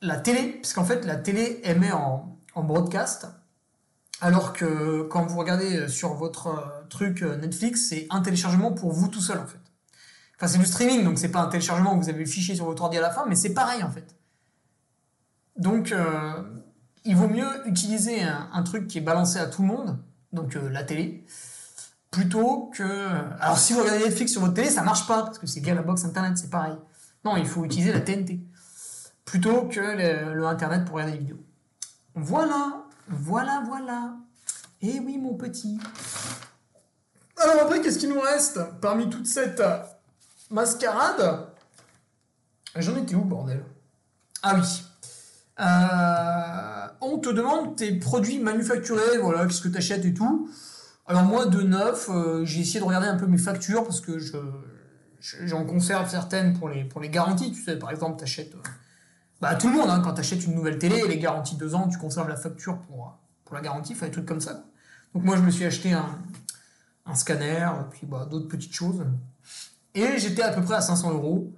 [0.00, 3.28] la télé, parce qu'en fait, la télé émet en, en broadcast.
[4.20, 8.92] Alors que quand vous regardez sur votre euh, truc euh, Netflix, c'est un téléchargement pour
[8.92, 9.58] vous tout seul en fait.
[10.36, 12.64] Enfin, c'est du streaming, donc c'est pas un téléchargement où vous avez le fichier sur
[12.64, 14.16] votre ordi à la fin, mais c'est pareil en fait.
[15.56, 16.42] Donc, euh,
[17.06, 19.98] il vaut mieux utiliser un, truc qui est balancé à tout le monde,
[20.32, 21.24] donc euh, la télé,
[22.10, 23.08] plutôt que.
[23.40, 25.74] Alors, si vous regardez Netflix sur votre télé, ça marche pas, parce que c'est via
[25.74, 26.76] la box internet, c'est pareil.
[27.24, 28.40] Non, il faut utiliser la TNT,
[29.24, 31.42] plutôt que le, internet pour regarder des vidéos.
[32.14, 34.16] Voilà, voilà, voilà.
[34.82, 35.78] Eh oui, mon petit.
[37.36, 39.62] Alors après, qu'est-ce qu'il nous reste parmi toute cette
[40.50, 41.48] mascarade?
[42.74, 43.64] J'en étais où, bordel?
[44.42, 44.85] Ah oui.
[45.58, 50.50] Euh, on te demande tes produits manufacturés, voilà, qu'est-ce que tu achètes et tout.
[51.06, 54.18] Alors moi, de neuf, euh, j'ai essayé de regarder un peu mes factures parce que
[54.18, 54.36] je,
[55.20, 57.52] j'en conserve certaines pour les, garanties.
[57.52, 58.54] Tu sais, par exemple, tu achètes...
[58.54, 58.68] Euh,
[59.40, 61.88] bah, tout le monde, hein, quand tu achètes une nouvelle télé, les garanties deux ans,
[61.88, 64.64] tu conserves la facture pour, pour la garantie, enfin, des trucs comme ça.
[65.14, 66.18] Donc moi, je me suis acheté un,
[67.06, 69.04] un scanner, puis bah, d'autres petites choses.
[69.94, 71.54] Et j'étais à peu près à 500 euros.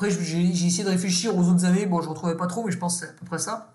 [0.00, 1.84] Après, j'ai essayé de réfléchir aux autres années.
[1.84, 3.74] Bon, je ne retrouvais pas trop, mais je pense que c'est à peu près ça.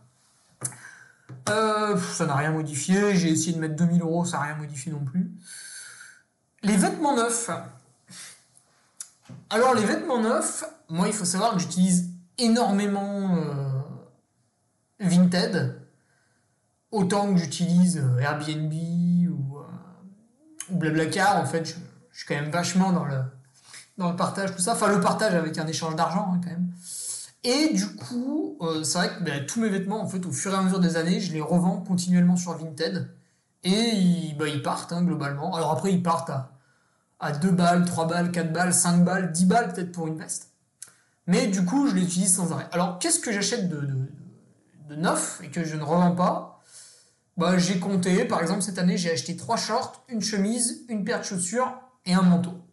[1.50, 3.16] Euh, ça n'a rien modifié.
[3.16, 5.30] J'ai essayé de mettre 2000 euros, ça n'a rien modifié non plus.
[6.64, 7.52] Les vêtements neufs.
[9.52, 12.10] Alors, les vêtements neufs, moi, il faut savoir que j'utilise
[12.40, 13.82] énormément euh,
[15.00, 15.80] Vinted.
[16.90, 18.74] Autant que j'utilise euh, Airbnb
[19.30, 19.60] ou,
[20.72, 21.76] Blablacar, en fait, je,
[22.10, 23.22] je suis quand même vachement dans le,
[23.98, 24.74] dans le partage, tout ça.
[24.74, 26.72] Enfin, le partage avec un échange d'argent, hein, quand même.
[27.44, 30.52] Et du coup, euh, c'est vrai que ben, tous mes vêtements, en fait, au fur
[30.52, 33.08] et à mesure des années, je les revends continuellement sur Vinted.
[33.64, 35.56] Et ils, ben, partent, hein, globalement.
[35.56, 36.52] Alors après, ils partent à,
[37.20, 40.52] à 2 balles, 3 balles, 4 balles, 5 balles, 10 balles peut-être pour une veste.
[41.28, 42.68] Mais du coup, je les utilise sans arrêt.
[42.72, 43.88] Alors, qu'est-ce que j'achète de,
[44.96, 46.64] neuf et que je ne revends pas?
[47.38, 51.20] Bah, J'ai compté, par exemple, cette année, j'ai acheté 3 shorts, une chemise, une paire
[51.20, 52.65] de chaussures et un manteau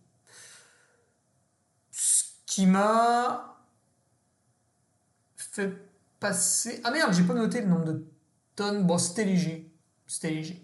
[2.52, 3.56] qui m'a
[5.36, 5.72] fait
[6.20, 6.82] passer.
[6.84, 8.04] Ah merde, j'ai pas noté le nombre de
[8.54, 8.86] tonnes.
[8.86, 9.72] Bon, c'était léger.
[10.06, 10.62] C'était léger.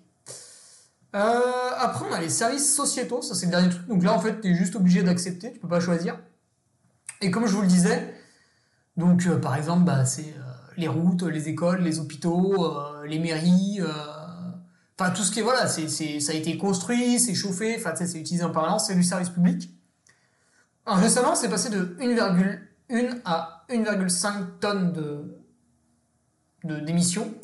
[1.16, 1.40] Euh,
[1.78, 3.86] après, on a les services sociétaux, ça c'est le dernier truc.
[3.86, 6.20] Donc là, en fait, tu es juste obligé d'accepter, tu peux pas choisir.
[7.22, 8.14] Et comme je vous le disais,
[8.98, 12.70] donc euh, par exemple, bah, c'est euh, les routes, les écoles, les hôpitaux,
[13.06, 13.80] les mairies,
[14.98, 18.44] enfin tout ce qui est, voilà, ça a été construit, c'est chauffé, enfin c'est utilisé
[18.44, 19.72] en permanence, c'est du service public.
[20.96, 27.34] Récemment, c'est passé de 1,1 à 1,5 tonnes de, d'émissions.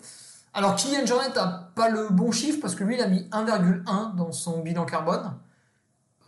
[0.54, 4.14] Alors Kylian Jornet n'a pas le bon chiffre parce que lui il a mis 1,1
[4.14, 5.36] dans son bilan carbone.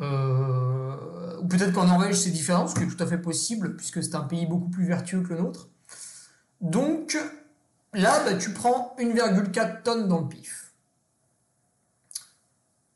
[0.01, 4.03] Euh, ou peut-être qu'en Norvège c'est différent, ce qui est tout à fait possible puisque
[4.03, 5.69] c'est un pays beaucoup plus vertueux que le nôtre.
[6.61, 7.17] Donc
[7.95, 10.75] là bah, tu prends 1,4 tonnes dans le pif.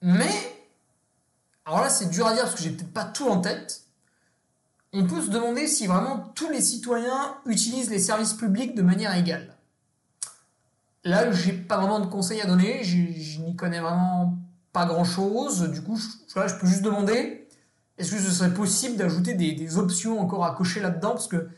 [0.02, 0.30] Mais,
[1.64, 3.84] alors là c'est dur à dire parce que j'ai peut-être pas tout en tête,
[4.92, 9.14] on peut se demander si vraiment tous les citoyens utilisent les services publics de manière
[9.16, 9.56] égale.
[11.04, 14.36] Là, j'ai pas vraiment de conseils à donner, je n'y connais vraiment
[14.72, 15.70] pas grand-chose.
[15.70, 16.08] Du coup, je,
[16.46, 17.48] je, peux juste demander,
[17.96, 21.12] est-ce que ce serait possible d'ajouter des, options encore à cocher là-dedans?
[21.12, 21.48] Parce que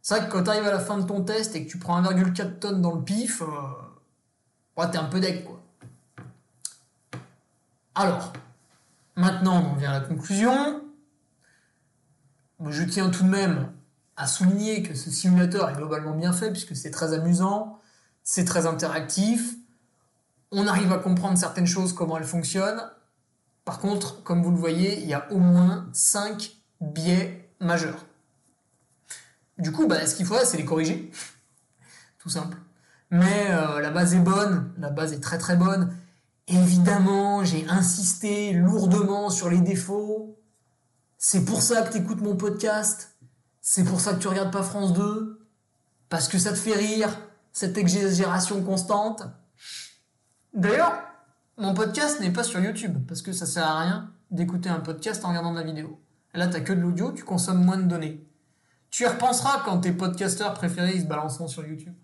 [0.00, 1.78] c'est vrai que quand tu arrives à la fin de ton test et que tu
[1.78, 5.60] prends 1,4 tonnes dans le pif, euh, t'es un peu deck, quoi.
[7.94, 8.32] Alors,
[9.16, 10.85] maintenant, on vient à la conclusion
[12.68, 13.72] je tiens tout de même
[14.16, 17.80] à souligner que ce simulateur est globalement bien fait puisque c'est très amusant,
[18.22, 19.56] c'est très interactif,
[20.52, 22.82] on arrive à comprendre certaines choses, comment elles fonctionnent.
[23.64, 28.06] Par contre, comme vous le voyez, il y a au moins 5 biais majeurs.
[29.58, 31.10] Du coup, bah, ce qu'il faudrait, c'est les corriger.
[32.18, 32.56] Tout simple.
[33.10, 35.96] Mais euh, la base est bonne, la base est très très bonne.
[36.48, 40.35] Évidemment, j'ai insisté lourdement sur les défauts.
[41.18, 43.16] C'est pour ça que tu écoutes mon podcast.
[43.60, 45.48] C'est pour ça que tu regardes pas France 2.
[46.08, 47.08] Parce que ça te fait rire,
[47.52, 49.22] cette exagération constante.
[50.54, 50.92] D'ailleurs,
[51.56, 55.24] mon podcast n'est pas sur YouTube, parce que ça sert à rien d'écouter un podcast
[55.24, 56.00] en regardant de la vidéo.
[56.34, 58.26] Là, t'as que de l'audio, tu consommes moins de données.
[58.90, 61.94] Tu y repenseras quand tes podcasteurs préférés ils se balanceront sur YouTube.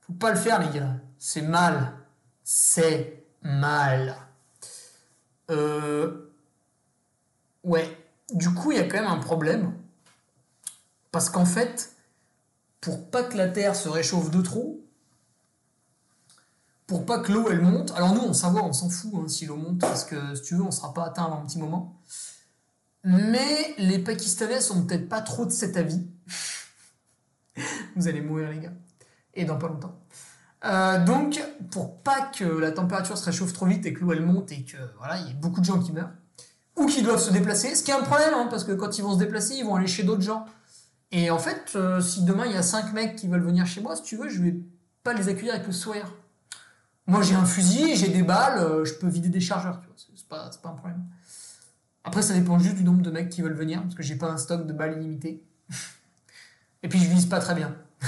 [0.00, 0.94] Faut pas le faire, les gars.
[1.18, 1.92] C'est mal.
[2.42, 4.16] C'est mal.
[5.50, 6.25] Euh,
[7.66, 7.98] Ouais,
[8.32, 9.74] du coup, il y a quand même un problème.
[11.10, 11.96] Parce qu'en fait,
[12.80, 14.80] pour pas que la Terre se réchauffe de trop,
[16.86, 19.56] pour pas que l'eau elle monte, alors nous on on s'en fout hein, si l'eau
[19.56, 22.00] monte, parce que si tu veux, on sera pas atteint avant un petit moment.
[23.02, 26.06] Mais les Pakistanais sont peut-être pas trop de cet avis.
[27.96, 28.72] Vous allez mourir les gars.
[29.34, 29.98] Et dans pas longtemps.
[30.64, 31.42] Euh, donc,
[31.72, 34.64] pour pas que la température se réchauffe trop vite et que l'eau elle monte et
[34.64, 36.12] que voilà, il y ait beaucoup de gens qui meurent,
[36.76, 37.74] ou qui doivent se déplacer.
[37.74, 39.74] Ce qui est un problème, hein, parce que quand ils vont se déplacer, ils vont
[39.74, 40.44] aller chez d'autres gens.
[41.10, 43.80] Et en fait, euh, si demain il y a cinq mecs qui veulent venir chez
[43.80, 44.56] moi, si tu veux, je vais
[45.02, 46.12] pas les accueillir avec le sourire.
[47.06, 49.96] Moi, j'ai un fusil, j'ai des balles, euh, je peux vider des chargeurs, tu vois.
[49.96, 51.04] C'est pas, pas un problème.
[52.02, 54.28] Après, ça dépend juste du nombre de mecs qui veulent venir, parce que j'ai pas
[54.28, 55.44] un stock de balles illimité.
[56.82, 57.76] Et puis, je vise pas très bien.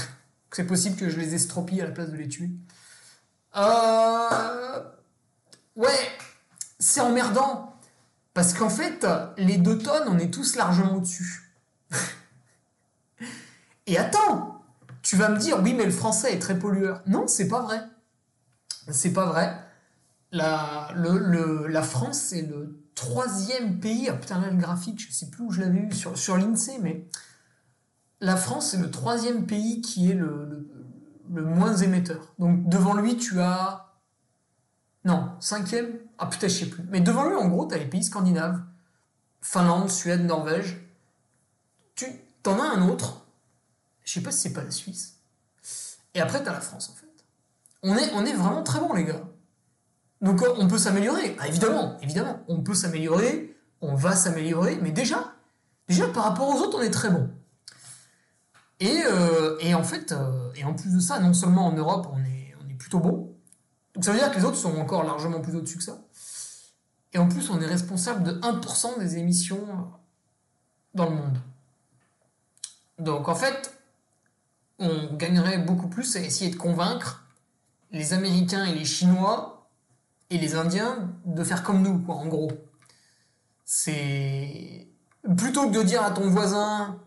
[0.53, 2.51] c'est possible que je les estropie à la place de les tuer.
[3.57, 4.83] Euh...
[5.77, 6.11] Ouais,
[6.81, 7.68] c'est emmerdant.
[8.39, 9.05] Parce qu'en fait,
[9.36, 11.57] les deux tonnes, on est tous largement au-dessus.
[13.89, 14.62] Et attends,
[15.03, 17.03] tu vas me dire, oui, mais le français est très pollueur.
[17.09, 17.80] Non, c'est pas vrai.
[18.93, 19.59] C'est pas vrai.
[20.30, 24.09] La, France, c'est le troisième pays.
[24.09, 26.78] Ah putain, là, le graphique, je sais plus où je l'avais eu sur, sur l'INSEE,
[26.80, 27.09] mais
[28.20, 30.68] la France, c'est le troisième pays qui est le,
[31.28, 32.36] moins émetteur.
[32.39, 33.97] Donc devant lui, tu as.
[35.05, 35.89] Non, cinquième
[36.19, 36.85] Ah putain, je sais plus.
[36.91, 38.61] Mais devant lui, en gros, tu as les pays scandinaves
[39.41, 40.79] Finlande, Suède, Norvège.
[41.95, 42.07] Tu
[42.47, 43.27] en as un autre.
[44.05, 45.19] Je sais pas si c'est pas la Suisse.
[46.14, 47.07] Et après, tu as la France, en fait.
[47.83, 49.23] On est, on est vraiment très bon, les gars.
[50.21, 51.37] Donc on peut s'améliorer.
[51.39, 52.41] Ah, évidemment, évidemment.
[52.49, 53.57] On peut s'améliorer.
[53.81, 54.79] On va s'améliorer.
[54.83, 55.35] Mais déjà,
[55.87, 57.31] déjà, par rapport aux autres, on est très bon.
[58.81, 62.09] Et, euh, et, en fait, euh, et en plus de ça, non seulement en Europe,
[62.12, 63.29] on est, on est plutôt bon,
[63.99, 65.99] donc ça veut dire que les autres sont encore largement plus au-dessus que ça.
[67.13, 69.91] Et en plus, on est responsable de 1% des émissions
[70.95, 71.39] dans le monde.
[72.99, 73.73] Donc en fait,
[74.79, 77.25] on gagnerait beaucoup plus à essayer de convaincre
[77.91, 79.69] les Américains et les Chinois
[80.31, 82.53] et les Indiens de faire comme nous, en gros.
[83.65, 84.89] C'est
[85.37, 86.99] plutôt que de dire à ton voisin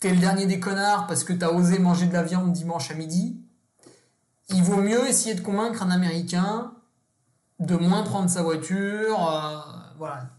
[0.00, 2.94] t'es le dernier des connards parce que t'as osé manger de la viande dimanche à
[2.94, 3.40] midi,
[4.48, 6.72] il vaut mieux essayer de convaincre un Américain
[7.58, 9.30] de moins prendre sa voiture.
[9.30, 9.58] Euh,
[9.98, 10.30] voilà,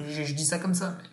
[0.00, 1.08] je, dis ça comme ça, mais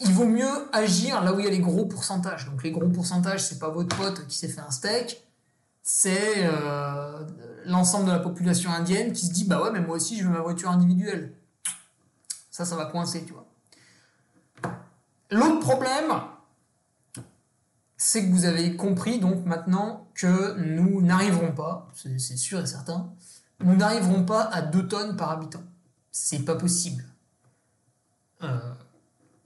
[0.00, 2.46] il vaut mieux agir là où il y a les gros pourcentages.
[2.46, 5.24] Donc les gros pourcentages, c'est pas votre pote qui s'est fait un steak,
[5.82, 7.24] c'est euh,
[7.66, 10.32] l'ensemble de la population indienne qui se dit bah ouais, mais moi aussi je veux
[10.32, 11.34] ma voiture individuelle.
[12.50, 13.46] Ça, ça va coincer, tu vois.
[15.30, 16.12] L'autre problème,
[17.96, 23.12] c'est que vous avez compris donc maintenant que nous n'arriverons pas, c'est sûr et certain,
[23.60, 25.62] nous n'arriverons pas à 2 tonnes par habitant.
[26.10, 27.04] C'est pas possible.
[28.42, 28.74] Euh,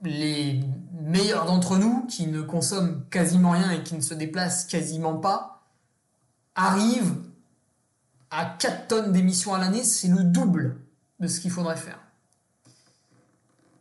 [0.01, 0.61] les
[0.93, 5.63] meilleurs d'entre nous, qui ne consomment quasiment rien et qui ne se déplacent quasiment pas,
[6.55, 7.17] arrivent
[8.31, 10.79] à 4 tonnes d'émissions à l'année, c'est le double
[11.19, 11.99] de ce qu'il faudrait faire.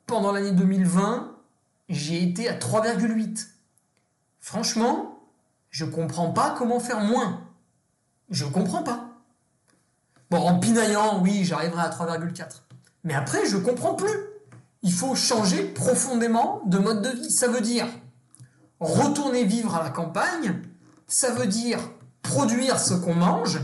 [0.06, 1.36] Pendant l'année 2020,
[1.88, 3.48] j'ai été à 3,8.
[4.40, 5.20] Franchement,
[5.70, 7.42] je comprends pas comment faire moins.
[8.30, 9.07] Je comprends pas.
[10.30, 12.62] Bon, en pinaillant, oui, j'arriverai à 3,4.
[13.04, 14.14] Mais après, je comprends plus.
[14.82, 17.30] Il faut changer profondément de mode de vie.
[17.30, 17.86] Ça veut dire
[18.80, 20.60] retourner vivre à la campagne.
[21.06, 21.80] Ça veut dire
[22.22, 23.60] produire ce qu'on mange.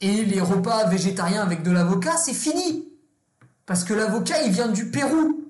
[0.00, 2.88] Et les repas végétariens avec de l'avocat, c'est fini.
[3.66, 5.44] Parce que l'avocat, il vient du Pérou.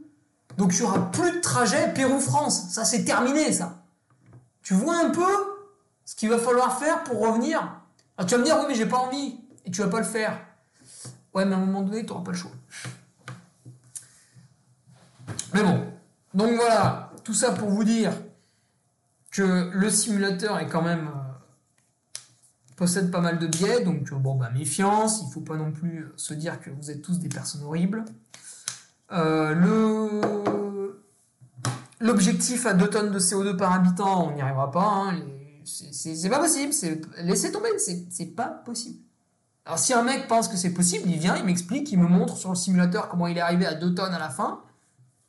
[0.56, 2.70] Donc il n'y aura plus de trajet Pérou-France.
[2.70, 3.82] Ça, c'est terminé, ça.
[4.62, 5.26] Tu vois un peu
[6.04, 7.80] ce qu'il va falloir faire pour revenir?
[8.16, 9.38] Ah, Tu vas me dire, oui, mais j'ai pas envie.
[9.68, 10.40] Et tu vas pas le faire.
[11.34, 12.50] Ouais, mais à un moment donné, tu n'auras pas le choix.
[15.52, 15.86] Mais bon.
[16.32, 18.14] Donc voilà, tout ça pour vous dire
[19.30, 22.20] que le simulateur est quand même euh,
[22.76, 26.06] possède pas mal de biais, donc euh, bon bah méfiance, il faut pas non plus
[26.16, 28.06] se dire que vous êtes tous des personnes horribles.
[29.12, 31.02] Euh, le
[32.00, 35.10] l'objectif à 2 tonnes de CO2 par habitant, on n'y arrivera pas.
[35.10, 35.20] Hein,
[35.64, 36.72] c'est pas possible.
[37.18, 39.00] Laissez tomber, c'est pas possible.
[39.68, 42.38] Alors si un mec pense que c'est possible, il vient, il m'explique, il me montre
[42.38, 44.62] sur le simulateur comment il est arrivé à 2 tonnes à la fin.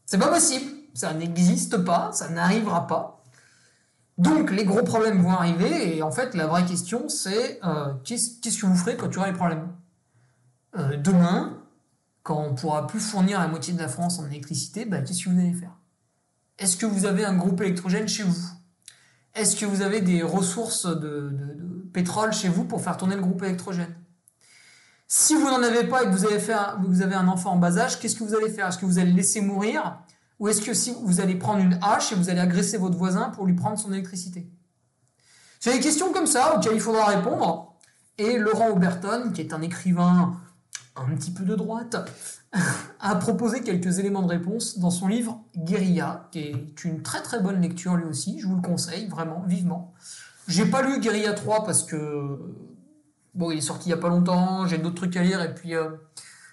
[0.05, 0.71] C'est pas possible.
[0.93, 3.21] Ça n'existe pas, ça n'arrivera pas.
[4.17, 8.39] Donc les gros problèmes vont arriver et en fait la vraie question c'est euh, qu'est-ce
[8.39, 9.67] que vous ferez quand tu auras les problèmes?
[10.77, 11.57] Euh, Demain,
[12.23, 15.29] quand on pourra plus fournir la moitié de la France en électricité, bah, qu'est-ce que
[15.29, 15.75] vous allez faire?
[16.57, 18.39] Est-ce que vous avez un groupe électrogène chez vous?
[19.35, 21.29] Est-ce que vous avez des ressources de,
[21.91, 23.93] pétrole chez vous pour faire tourner le groupe électrogène?
[25.11, 28.15] Si vous n'en avez pas et que vous avez, un enfant en bas âge, qu'est-ce
[28.15, 28.67] que vous allez faire?
[28.67, 29.97] Est-ce que vous allez laisser mourir?
[30.37, 33.29] Ou est-ce que si vous allez prendre une hache et vous allez agresser votre voisin
[33.29, 34.47] pour lui prendre son électricité?
[35.59, 37.73] C'est des questions comme ça auxquelles il faudra répondre.
[38.19, 40.37] Et Laurent Auberton, qui est un écrivain
[40.95, 41.97] un petit peu de droite,
[42.99, 47.39] a proposé quelques éléments de réponse dans son livre Guérilla, qui est une très très
[47.39, 49.91] bonne lecture lui aussi, je vous le conseille vraiment, vivement.
[50.47, 52.37] J'ai pas lu Guérilla 3 parce que
[53.39, 55.55] bon, il est sorti il y a pas longtemps, j'ai d'autres trucs à lire et
[55.55, 55.89] puis euh,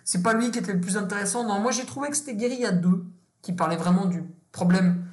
[0.05, 1.45] c'est pas lui qui était le plus intéressant.
[1.45, 3.05] Non, moi j'ai trouvé que c'était Guérilla 2
[3.43, 4.23] qui parlait vraiment du
[4.53, 5.05] problème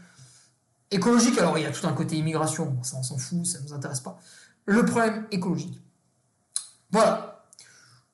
[0.92, 1.38] écologique.
[1.40, 4.02] Alors il y a tout un côté immigration, ça on s'en fout, ça nous intéresse
[4.02, 4.20] pas.
[4.66, 5.82] Le problème écologique.
[6.92, 7.44] Voilà.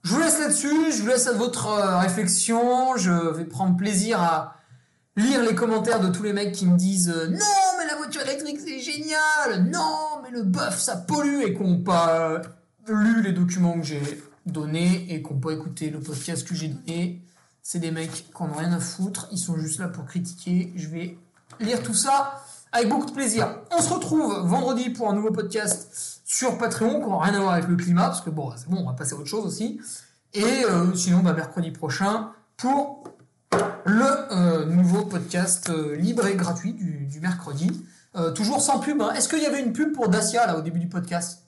[0.04, 2.96] Je vous laisse là-dessus, je vous laisse à votre euh, réflexion.
[2.96, 4.56] Je vais prendre plaisir à
[5.18, 8.22] lire les commentaires de tous les mecs qui me disent euh, non mais la voiture
[8.22, 12.42] électrique c'est génial, non mais le bœuf ça pollue et qu'on pas
[12.94, 14.02] lu les documents que j'ai
[14.46, 17.22] donnés et qu'on pas écouté le podcast que j'ai donné.
[17.62, 20.72] C'est des mecs qui n'ont rien à foutre, ils sont juste là pour critiquer.
[20.76, 21.18] Je vais
[21.60, 23.60] lire tout ça avec beaucoup de plaisir.
[23.72, 27.54] On se retrouve vendredi pour un nouveau podcast sur Patreon qui n'aura rien à voir
[27.54, 29.80] avec le climat, parce que bon, bon, on va passer à autre chose aussi.
[30.34, 33.04] Et euh, sinon, bah, mercredi prochain pour
[33.86, 37.84] le euh, nouveau podcast euh, libre et gratuit du, mercredi.
[38.36, 39.02] toujours sans pub.
[39.02, 39.12] Hein.
[39.16, 41.44] Est-ce qu'il y avait une pub pour Dacia là au début du podcast?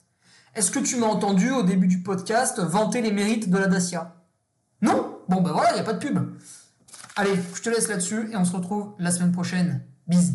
[0.54, 4.14] Est-ce que tu m'as entendu au début du podcast vanter les mérites de la Dacia?
[4.82, 5.18] Non?
[5.28, 6.18] Bon ben voilà, il n'y a pas de pub.
[7.16, 9.82] Allez, je te laisse là-dessus et on se retrouve la semaine prochaine.
[10.06, 10.34] Bisous.